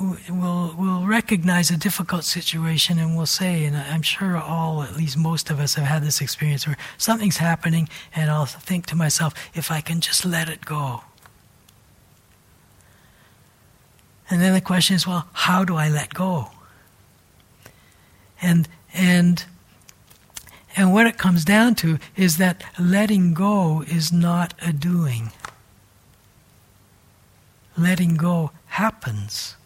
we'll 0.00 0.74
we'll 0.78 1.06
recognize 1.06 1.70
a 1.70 1.76
difficult 1.76 2.24
situation 2.24 2.98
and 2.98 3.16
we'll 3.16 3.26
say, 3.26 3.64
and 3.64 3.76
I'm 3.76 4.02
sure 4.02 4.36
all, 4.36 4.82
at 4.82 4.96
least 4.96 5.16
most 5.16 5.50
of 5.50 5.60
us, 5.60 5.74
have 5.74 5.86
had 5.86 6.02
this 6.02 6.20
experience 6.20 6.66
where 6.66 6.76
something's 6.98 7.38
happening, 7.38 7.88
and 8.14 8.30
I'll 8.30 8.46
think 8.46 8.86
to 8.86 8.96
myself, 8.96 9.34
if 9.54 9.70
I 9.70 9.80
can 9.80 10.00
just 10.00 10.24
let 10.24 10.48
it 10.48 10.64
go, 10.64 11.02
And 14.30 14.40
then 14.40 14.54
the 14.54 14.60
question 14.60 14.96
is, 14.96 15.06
well, 15.06 15.28
how 15.32 15.64
do 15.64 15.76
I 15.76 15.88
let 15.88 16.14
go? 16.14 16.50
And 18.40 18.68
and 18.92 19.44
and 20.76 20.92
what 20.92 21.06
it 21.06 21.18
comes 21.18 21.44
down 21.44 21.76
to 21.76 21.98
is 22.16 22.36
that 22.38 22.64
letting 22.78 23.32
go 23.32 23.84
is 23.86 24.12
not 24.12 24.54
a 24.60 24.72
doing. 24.72 25.30
Letting 27.76 28.16
go 28.16 28.50
happens. 28.66 29.56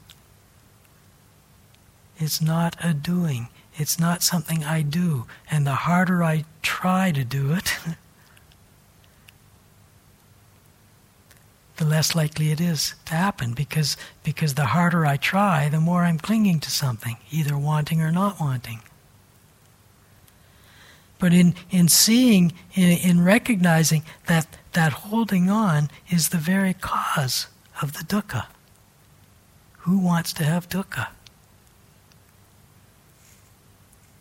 It's 2.19 2.41
not 2.43 2.77
a 2.83 2.93
doing. 2.93 3.49
It's 3.77 3.99
not 3.99 4.23
something 4.23 4.64
I 4.64 4.83
do. 4.83 5.27
And 5.51 5.66
the 5.66 5.75
harder 5.75 6.23
I 6.23 6.45
try 6.62 7.12
to 7.12 7.25
do 7.25 7.53
it, 7.53 7.79
the 11.77 11.85
less 11.85 12.14
likely 12.14 12.51
it 12.51 12.61
is 12.61 12.95
to 13.07 13.14
happen 13.14 13.55
because, 13.55 13.97
because 14.25 14.55
the 14.55 14.66
harder 14.66 15.07
I 15.07 15.16
try, 15.16 15.69
the 15.69 15.81
more 15.81 16.03
I'm 16.03 16.19
clinging 16.19 16.59
to 16.61 16.71
something, 16.71 17.16
either 17.31 17.57
wanting 17.57 18.03
or 18.03 18.11
not 18.11 18.41
wanting. 18.41 18.81
But 21.21 21.33
in, 21.33 21.55
in 21.71 21.89
seeing, 21.89 22.53
in, 22.75 22.99
in 22.99 23.25
recognizing 23.25 24.03
that 24.27 24.59
that 24.73 24.93
holding 24.93 25.51
on 25.51 25.91
is 26.09 26.29
the 26.29 26.39
very 26.39 26.75
cause 26.75 27.49
of 27.83 27.95
the 27.95 28.05
dukkha. 28.05 28.47
Who 29.79 29.99
wants 29.99 30.33
to 30.35 30.45
have 30.45 30.69
dukkha? 30.69 31.09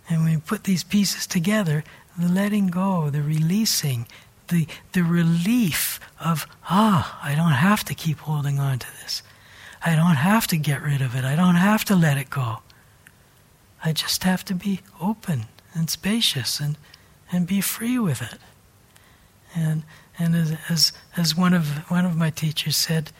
And 0.09 0.23
when 0.23 0.35
we 0.35 0.41
put 0.41 0.63
these 0.63 0.83
pieces 0.83 1.27
together, 1.27 1.83
the 2.17 2.27
letting 2.27 2.67
go, 2.67 3.09
the 3.09 3.21
releasing, 3.21 4.07
the, 4.47 4.67
the 4.93 5.03
relief 5.03 5.99
of, 6.19 6.47
ah, 6.69 7.19
I 7.21 7.35
don't 7.35 7.51
have 7.51 7.83
to 7.85 7.93
keep 7.93 8.19
holding 8.19 8.59
on 8.59 8.79
to 8.79 8.87
this. 9.01 9.21
I 9.85 9.95
don't 9.95 10.15
have 10.15 10.47
to 10.47 10.57
get 10.57 10.81
rid 10.81 11.01
of 11.01 11.15
it. 11.15 11.23
I 11.23 11.35
don't 11.35 11.55
have 11.55 11.85
to 11.85 11.95
let 11.95 12.17
it 12.17 12.29
go. 12.29 12.59
I 13.83 13.93
just 13.93 14.23
have 14.23 14.43
to 14.45 14.55
be 14.55 14.81
open 14.99 15.45
and 15.73 15.89
spacious 15.89 16.59
and, 16.59 16.77
and 17.31 17.45
be 17.45 17.61
free 17.61 17.99
with 17.99 18.21
it. 18.21 18.39
And, 19.55 19.83
and 20.17 20.35
as, 20.35 20.57
as, 20.69 20.93
as 21.15 21.35
one, 21.35 21.53
of, 21.53 21.67
one 21.89 22.05
of 22.05 22.15
my 22.15 22.29
teachers 22.29 22.75
said, 22.75 23.11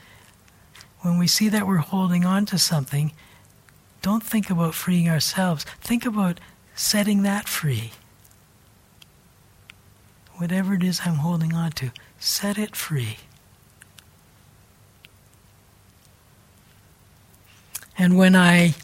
when 1.02 1.18
we 1.18 1.28
see 1.28 1.50
that 1.50 1.68
we're 1.68 1.78
holding 1.78 2.26
on 2.26 2.46
to 2.48 2.58
something, 2.58 3.12
don't 4.02 4.24
think 4.24 4.50
about 4.50 4.74
freeing 4.74 5.08
ourselves. 5.10 5.64
Think 5.82 6.06
about 6.06 6.40
setting 6.78 7.24
that 7.24 7.50
free 7.50 7.92
whatever 10.38 10.76
it 10.76 10.84
is 10.84 11.02
I'm 11.06 11.16
holding 11.16 11.54
on 11.54 11.72
to, 11.74 11.92
set 12.20 12.58
it 12.58 12.76
free. 12.76 13.18
And 17.98 18.18
when 18.18 18.36
I 18.36 18.76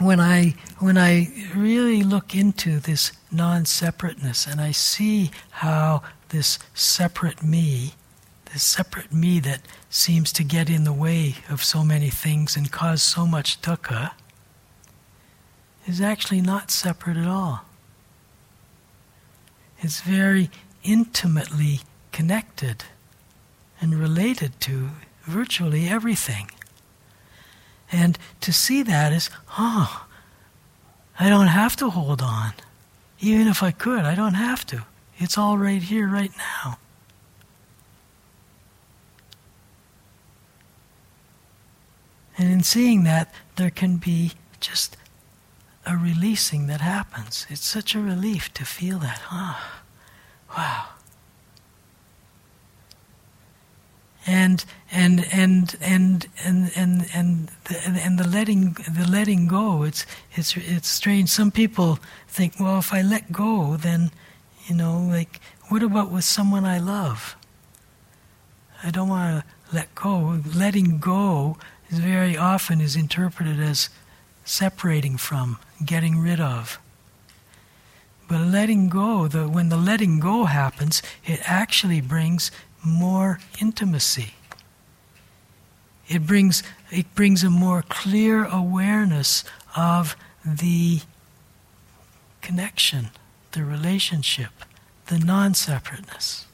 when 0.00 0.18
I 0.18 0.54
when 0.80 0.98
I 0.98 1.28
really 1.54 2.02
look 2.02 2.34
into 2.34 2.80
this 2.80 3.12
non-separateness 3.30 4.46
and 4.46 4.60
I 4.60 4.72
see 4.72 5.30
how 5.50 6.02
this 6.30 6.58
separate 6.74 7.44
me, 7.44 7.94
this 8.52 8.64
separate 8.64 9.12
me 9.12 9.38
that 9.40 9.60
seems 9.88 10.32
to 10.32 10.42
get 10.42 10.68
in 10.68 10.82
the 10.82 10.92
way 10.92 11.36
of 11.48 11.62
so 11.62 11.84
many 11.84 12.10
things 12.10 12.56
and 12.56 12.72
cause 12.72 13.02
so 13.02 13.24
much 13.24 13.62
dukkha, 13.62 14.10
is 15.86 16.00
actually 16.00 16.40
not 16.40 16.70
separate 16.70 17.16
at 17.16 17.26
all. 17.26 17.62
It's 19.80 20.00
very 20.00 20.50
intimately 20.82 21.80
connected 22.12 22.84
and 23.80 23.94
related 23.94 24.58
to 24.60 24.90
virtually 25.24 25.88
everything. 25.88 26.50
And 27.92 28.18
to 28.40 28.52
see 28.52 28.82
that 28.82 29.12
is, 29.12 29.30
oh, 29.58 30.06
I 31.18 31.28
don't 31.28 31.48
have 31.48 31.76
to 31.76 31.90
hold 31.90 32.22
on. 32.22 32.52
Even 33.20 33.46
if 33.46 33.62
I 33.62 33.70
could, 33.70 34.04
I 34.04 34.14
don't 34.14 34.34
have 34.34 34.66
to. 34.66 34.84
It's 35.18 35.38
all 35.38 35.58
right 35.58 35.82
here, 35.82 36.08
right 36.08 36.32
now. 36.36 36.78
And 42.36 42.50
in 42.50 42.62
seeing 42.62 43.04
that, 43.04 43.32
there 43.56 43.70
can 43.70 43.96
be 43.96 44.32
just 44.60 44.96
a 45.86 45.96
releasing 45.96 46.66
that 46.66 46.80
happens. 46.80 47.46
It's 47.50 47.64
such 47.64 47.94
a 47.94 48.00
relief 48.00 48.52
to 48.54 48.64
feel 48.64 48.98
that, 49.00 49.20
ah. 49.30 49.82
Wow. 50.56 50.86
And 54.26 54.64
and 54.90 55.26
and 55.32 55.76
and 55.82 56.28
and 56.44 56.70
and 56.74 57.06
and 57.14 57.50
the, 57.64 58.00
and 58.02 58.18
the 58.18 58.26
letting 58.26 58.72
the 58.72 59.06
letting 59.06 59.46
go. 59.46 59.82
It's 59.82 60.06
it's 60.32 60.56
it's 60.56 60.88
strange. 60.88 61.28
Some 61.28 61.50
people 61.50 61.98
think, 62.26 62.54
well, 62.58 62.78
if 62.78 62.92
I 62.94 63.02
let 63.02 63.32
go, 63.32 63.76
then 63.76 64.10
you 64.66 64.74
know, 64.74 64.98
like, 64.98 65.40
what 65.68 65.82
about 65.82 66.10
with 66.10 66.24
someone 66.24 66.64
I 66.64 66.78
love? 66.78 67.36
I 68.82 68.90
don't 68.90 69.08
want 69.08 69.44
to 69.44 69.76
let 69.76 69.94
go. 69.94 70.40
Letting 70.54 70.98
go 70.98 71.58
is 71.90 71.98
very 71.98 72.36
often 72.36 72.80
is 72.80 72.96
interpreted 72.96 73.60
as 73.60 73.90
separating 74.44 75.16
from, 75.16 75.58
getting 75.84 76.18
rid 76.18 76.40
of. 76.40 76.78
But 78.28 78.40
letting 78.40 78.88
go, 78.88 79.28
the, 79.28 79.48
when 79.48 79.68
the 79.68 79.76
letting 79.76 80.18
go 80.20 80.44
happens, 80.44 81.02
it 81.24 81.40
actually 81.44 82.00
brings 82.00 82.50
more 82.84 83.38
intimacy. 83.60 84.34
it 86.08 86.26
brings, 86.26 86.62
it 86.90 87.14
brings 87.14 87.42
a 87.42 87.50
more 87.50 87.82
clear 87.82 88.44
awareness 88.44 89.44
of 89.76 90.16
the 90.44 91.00
connection, 92.42 93.10
the 93.52 93.64
relationship, 93.64 94.50
the 95.06 95.18
non 95.18 95.54
separateness. 95.54 96.46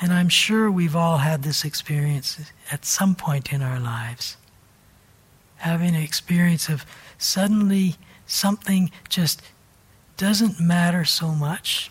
And 0.00 0.12
I'm 0.12 0.28
sure 0.28 0.70
we've 0.70 0.96
all 0.96 1.18
had 1.18 1.42
this 1.42 1.64
experience 1.64 2.38
at 2.70 2.84
some 2.84 3.14
point 3.14 3.52
in 3.52 3.62
our 3.62 3.80
lives. 3.80 4.36
Having 5.56 5.96
an 5.96 6.02
experience 6.02 6.68
of 6.68 6.84
suddenly 7.18 7.96
something 8.26 8.90
just 9.08 9.42
doesn't 10.16 10.60
matter 10.60 11.04
so 11.04 11.28
much. 11.28 11.90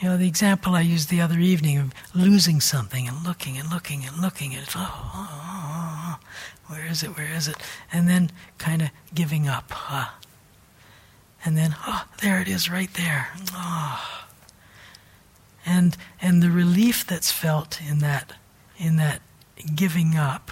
You 0.00 0.08
know, 0.08 0.16
the 0.16 0.28
example 0.28 0.74
I 0.74 0.80
used 0.80 1.08
the 1.08 1.20
other 1.20 1.38
evening 1.38 1.78
of 1.78 1.94
losing 2.14 2.60
something 2.60 3.06
and 3.06 3.24
looking 3.24 3.56
and 3.56 3.70
looking 3.70 4.04
and 4.04 4.18
looking 4.18 4.54
at, 4.54 4.74
oh, 4.76 5.10
oh, 5.14 5.28
oh, 5.32 6.18
oh 6.18 6.72
where 6.72 6.86
is 6.86 7.02
it, 7.02 7.16
where 7.16 7.32
is 7.32 7.48
it? 7.48 7.56
And 7.92 8.08
then 8.08 8.30
kind 8.58 8.82
of 8.82 8.90
giving 9.14 9.46
up. 9.48 9.72
Uh, 9.90 10.08
and 11.44 11.56
then, 11.56 11.76
oh, 11.86 12.06
there 12.22 12.40
it 12.40 12.48
is 12.48 12.70
right 12.70 12.92
there. 12.94 13.28
Oh. 13.52 14.26
And, 15.66 15.96
and 16.20 16.42
the 16.42 16.50
relief 16.50 17.06
that's 17.06 17.30
felt 17.30 17.80
in 17.80 17.98
that, 18.00 18.32
in 18.76 18.96
that 18.96 19.20
giving 19.74 20.16
up 20.16 20.50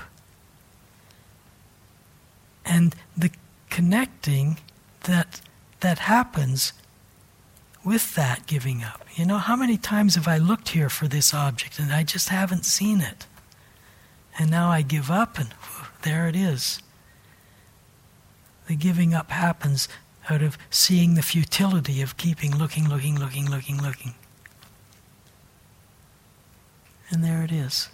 and 2.64 2.94
the 3.16 3.30
connecting 3.70 4.58
that, 5.04 5.40
that 5.80 6.00
happens 6.00 6.72
with 7.84 8.14
that 8.14 8.46
giving 8.46 8.82
up. 8.82 9.04
You 9.14 9.26
know, 9.26 9.38
how 9.38 9.56
many 9.56 9.76
times 9.76 10.14
have 10.14 10.28
I 10.28 10.38
looked 10.38 10.70
here 10.70 10.88
for 10.88 11.08
this 11.08 11.34
object 11.34 11.78
and 11.78 11.92
I 11.92 12.02
just 12.04 12.28
haven't 12.28 12.64
seen 12.64 13.00
it? 13.00 13.26
And 14.38 14.50
now 14.50 14.70
I 14.70 14.82
give 14.82 15.10
up 15.10 15.38
and 15.38 15.48
whew, 15.48 15.86
there 16.02 16.28
it 16.28 16.36
is. 16.36 16.80
The 18.68 18.76
giving 18.76 19.12
up 19.12 19.30
happens 19.30 19.88
out 20.30 20.42
of 20.42 20.56
seeing 20.70 21.14
the 21.14 21.22
futility 21.22 22.00
of 22.00 22.16
keeping 22.16 22.56
looking, 22.56 22.88
looking, 22.88 23.18
looking, 23.18 23.50
looking, 23.50 23.82
looking. 23.82 24.14
And 27.10 27.22
there 27.22 27.42
it 27.42 27.52
is. 27.52 27.90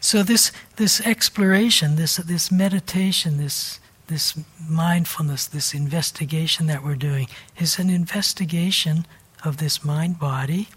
So 0.00 0.22
this 0.22 0.50
this 0.76 1.00
exploration, 1.02 1.96
this 1.96 2.16
this 2.16 2.50
meditation, 2.50 3.36
this 3.36 3.80
this 4.06 4.38
mindfulness, 4.68 5.46
this 5.46 5.72
investigation 5.72 6.66
that 6.66 6.82
we're 6.82 6.96
doing 6.96 7.28
is 7.58 7.78
an 7.78 7.90
investigation 7.90 9.06
of 9.44 9.58
this 9.58 9.84
mind 9.84 10.18
body, 10.18 10.68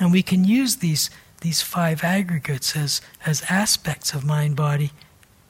and 0.00 0.10
we 0.10 0.22
can 0.22 0.44
use 0.44 0.76
these 0.76 1.10
these 1.40 1.62
five 1.62 2.02
aggregates 2.02 2.74
as 2.76 3.00
as 3.24 3.44
aspects 3.48 4.14
of 4.14 4.24
mind 4.24 4.56
body 4.56 4.92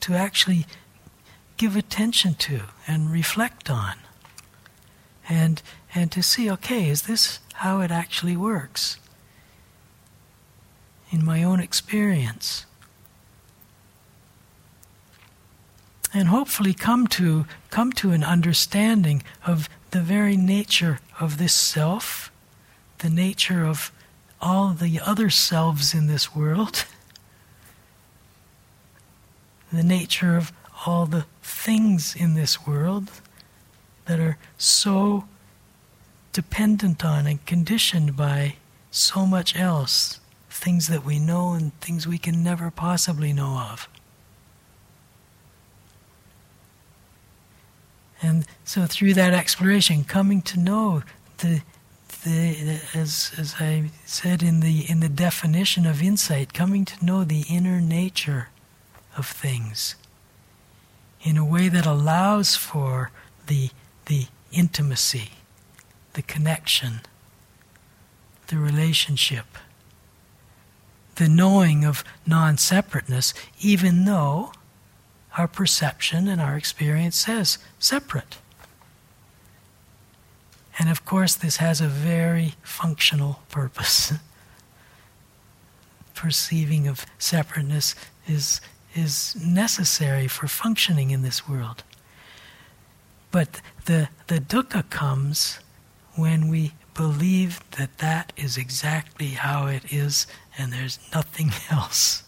to 0.01 0.15
actually 0.15 0.67
give 1.61 1.77
attention 1.77 2.35
to 2.35 2.63
and 2.87 3.13
reflect 3.13 3.69
on. 3.69 3.97
And, 5.29 5.61
and 5.95 6.11
to 6.13 6.23
see, 6.23 6.51
okay, 6.51 6.89
is 6.89 7.03
this 7.03 7.39
how 7.55 7.83
it 7.83 7.91
actually 7.91 8.35
works? 8.35 8.97
In 11.11 11.23
my 11.23 11.43
own 11.43 11.61
experience. 11.61 12.65
And 16.13 16.29
hopefully 16.29 16.75
come 16.75 17.07
to, 17.09 17.47
come 17.71 17.93
to 17.93 18.11
an 18.11 18.25
understanding 18.25 19.23
of 19.47 19.69
the 19.91 20.01
very 20.01 20.37
nature 20.37 21.01
of 21.21 21.39
this 21.39 21.53
self, 21.53 22.33
the 22.99 23.11
nature 23.11 23.65
of 23.65 23.93
all 24.41 24.71
the 24.71 25.01
other 25.01 25.31
selves 25.31 25.95
in 25.95 26.07
this 26.07 26.35
world, 26.35 26.85
the 29.73 29.83
nature 29.83 30.37
of 30.37 30.53
all 30.87 31.07
the 31.07 31.27
things 31.43 32.17
in 32.17 32.35
this 32.35 32.67
world 32.67 33.11
that 34.07 34.19
are 34.19 34.39
so 34.59 35.25
dependent 36.33 37.05
on 37.05 37.27
and 37.27 37.45
conditioned 37.47 38.17
by 38.17 38.57
so 38.91 39.27
much 39.27 39.57
else 39.57 40.21
things 40.49 40.89
that 40.89 41.05
we 41.05 41.19
know 41.19 41.53
and 41.53 41.79
things 41.81 42.07
we 42.07 42.19
can 42.19 42.43
never 42.43 42.71
possibly 42.71 43.33
know 43.33 43.59
of. 43.71 43.89
And 48.23 48.47
so 48.65 48.87
through 48.87 49.15
that 49.15 49.33
exploration, 49.33 50.05
coming 50.05 50.43
to 50.43 50.59
know 50.59 51.03
the, 51.39 51.63
the 52.25 52.81
as, 52.95 53.33
as 53.39 53.57
I 53.59 53.91
said 54.05 54.43
in 54.43 54.61
the, 54.61 54.91
in 54.91 55.01
the 55.01 55.09
definition 55.09 55.87
of 55.87 56.03
insight, 56.03 56.53
coming 56.53 56.85
to 56.85 57.05
know 57.05 57.25
the 57.25 57.45
inner 57.49 57.81
nature 57.81 58.49
of 59.17 59.27
things 59.27 59.97
in 61.23 61.37
a 61.37 61.45
way 61.45 61.69
that 61.69 61.87
allows 61.87 62.57
for 62.57 63.11
the, 63.47 63.71
the 64.07 64.27
intimacy, 64.53 65.31
the 66.15 66.23
connection, 66.23 67.01
the 68.49 68.57
relationship, 68.57 69.47
the 71.17 71.29
knowing 71.29 71.85
of 71.85 72.03
non 72.27 72.57
separateness, 72.57 73.35
even 73.61 74.05
though 74.05 74.53
our 75.41 75.49
perception 75.49 76.29
and 76.29 76.39
our 76.39 76.57
experience 76.57 77.17
says 77.17 77.57
separate. 77.79 78.37
And 80.79 80.91
of 80.91 81.07
course, 81.07 81.35
this 81.35 81.57
has 81.57 81.81
a 81.81 81.89
very 81.89 82.55
functional 82.63 83.41
purpose. 83.49 84.13
Perceiving 86.15 86.87
of 86.87 87.07
separateness 87.19 87.95
is 88.29 88.61
is 88.95 89.37
necessary 89.37 90.29
for 90.29 90.49
functioning 90.49 91.11
in 91.11 91.23
this 91.23 91.49
world. 91.49 91.85
But 93.31 93.61
the, 93.85 94.09
the 94.27 94.41
dukkha 94.41 94.89
comes 94.91 95.61
when 96.17 96.49
we 96.49 96.73
believe 96.95 97.61
that 97.79 97.99
that 97.99 98.33
is 98.37 98.57
exactly 98.57 99.29
how 99.29 99.69
it 99.69 99.93
is 99.93 100.27
and 100.59 100.73
there's 100.73 100.99
nothing 101.15 101.53
else. 101.71 102.25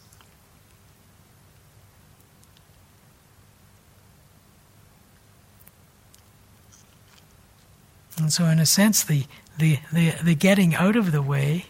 And 8.22 8.32
so, 8.32 8.44
in 8.46 8.60
a 8.60 8.66
sense, 8.66 9.02
the, 9.02 9.24
the, 9.58 9.80
the, 9.92 10.14
the 10.22 10.36
getting 10.36 10.76
out 10.76 10.94
of 10.94 11.10
the 11.10 11.20
way 11.20 11.66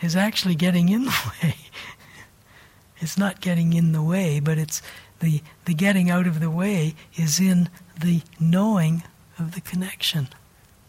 is 0.00 0.14
actually 0.14 0.54
getting 0.54 0.88
in 0.88 1.04
the 1.04 1.32
way. 1.42 1.56
It's 2.98 3.18
not 3.18 3.40
getting 3.40 3.72
in 3.72 3.90
the 3.90 4.02
way, 4.02 4.38
but 4.38 4.56
it's 4.56 4.82
the, 5.18 5.42
the 5.64 5.74
getting 5.74 6.08
out 6.08 6.28
of 6.28 6.38
the 6.38 6.48
way 6.48 6.94
is 7.16 7.40
in 7.40 7.70
the 8.00 8.22
knowing 8.38 9.02
of 9.36 9.56
the 9.56 9.60
connection, 9.60 10.28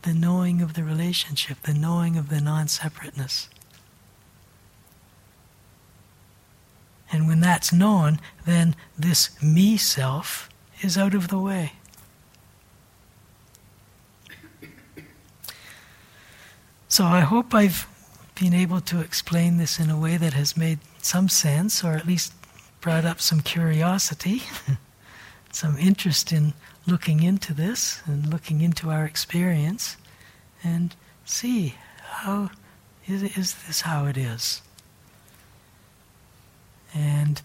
the 0.03 0.13
knowing 0.13 0.61
of 0.61 0.75
the 0.75 0.83
relationship, 0.83 1.61
the 1.63 1.73
knowing 1.73 2.15
of 2.15 2.29
the 2.29 2.39
non 2.39 2.67
separateness. 2.67 3.49
And 7.11 7.27
when 7.27 7.39
that's 7.39 7.73
known, 7.73 8.19
then 8.45 8.75
this 8.99 9.41
me 9.41 9.77
self 9.77 10.47
is 10.81 10.95
out 10.95 11.15
of 11.15 11.29
the 11.29 11.39
way. 11.39 11.73
So 16.91 17.05
I 17.05 17.21
hope 17.21 17.53
I've 17.53 17.87
been 18.35 18.53
able 18.53 18.81
to 18.81 18.99
explain 18.99 19.55
this 19.55 19.79
in 19.79 19.89
a 19.89 19.97
way 19.97 20.17
that 20.17 20.33
has 20.33 20.57
made 20.57 20.79
some 21.01 21.29
sense, 21.29 21.85
or 21.85 21.93
at 21.93 22.05
least 22.05 22.33
brought 22.81 23.05
up 23.05 23.21
some 23.21 23.39
curiosity, 23.39 24.41
some 25.53 25.77
interest 25.77 26.33
in 26.33 26.53
looking 26.85 27.23
into 27.23 27.53
this 27.53 28.01
and 28.05 28.27
looking 28.29 28.59
into 28.59 28.89
our 28.89 29.05
experience 29.05 29.95
and 30.65 30.93
see 31.23 31.75
how 32.01 32.49
is, 33.07 33.23
is 33.23 33.53
this 33.65 33.79
how 33.79 34.05
it 34.05 34.17
is. 34.17 34.61
And 36.93 37.41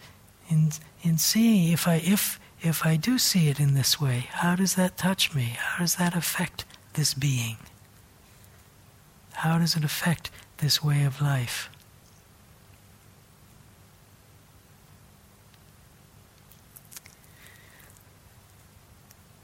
in, 0.51 0.72
in 1.05 1.18
seeing, 1.18 1.72
if 1.72 1.86
I, 1.86 2.03
if, 2.05 2.40
if 2.62 2.84
I 2.84 2.97
do 2.97 3.16
see 3.16 3.47
it 3.47 3.61
in 3.61 3.74
this 3.74 4.01
way, 4.01 4.26
how 4.28 4.57
does 4.57 4.74
that 4.74 4.99
touch 4.99 5.36
me? 5.36 5.57
How 5.57 5.84
does 5.84 5.94
that 5.94 6.16
affect 6.16 6.64
this 6.94 7.14
being? 7.14 7.59
How 9.41 9.59
does 9.59 9.76
it 9.76 9.84
affect 9.84 10.30
this 10.59 10.82
way 10.82 11.05
of 11.05 11.20
life? 11.20 11.68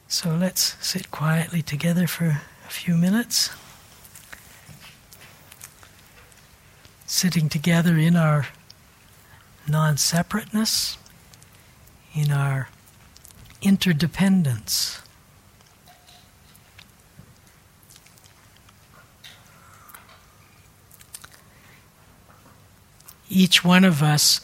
So 0.08 0.34
let's 0.34 0.76
sit 0.80 1.10
quietly 1.10 1.60
together 1.60 2.06
for 2.06 2.40
a 2.66 2.70
few 2.70 2.94
minutes. 2.96 3.50
Sitting 7.04 7.50
together 7.50 7.98
in 7.98 8.16
our 8.16 8.46
non 9.68 9.98
separateness, 9.98 10.96
in 12.14 12.32
our 12.32 12.68
interdependence. 13.60 15.01
Each 23.34 23.64
one 23.64 23.82
of 23.82 24.02
us 24.02 24.40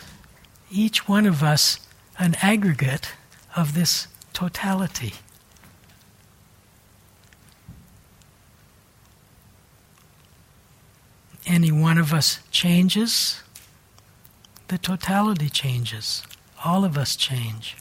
each 0.70 1.08
one 1.08 1.26
of 1.26 1.42
us 1.42 1.80
an 2.18 2.34
aggregate 2.42 3.12
of 3.56 3.74
this 3.74 4.06
totality. 4.32 5.14
Any 11.46 11.72
one 11.72 11.96
of 11.96 12.12
us 12.12 12.40
changes, 12.50 13.42
the 14.68 14.76
totality 14.76 15.48
changes. 15.48 16.22
All 16.62 16.84
of 16.84 16.98
us 16.98 17.16
change. 17.16 17.76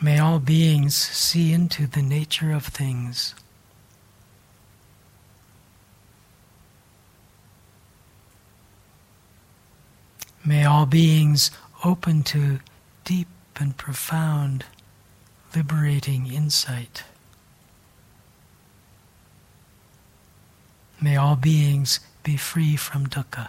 May 0.00 0.18
all 0.18 0.38
beings 0.38 0.94
see 0.94 1.52
into 1.52 1.86
the 1.86 2.02
nature 2.02 2.52
of 2.52 2.66
things. 2.66 3.34
May 10.44 10.64
all 10.64 10.86
beings 10.86 11.50
open 11.84 12.22
to 12.24 12.60
deep 13.04 13.28
and 13.56 13.76
profound, 13.76 14.64
liberating 15.54 16.26
insight. 16.26 17.02
May 21.00 21.16
all 21.16 21.36
beings 21.36 22.00
be 22.22 22.36
free 22.36 22.76
from 22.76 23.06
dukkha. 23.08 23.48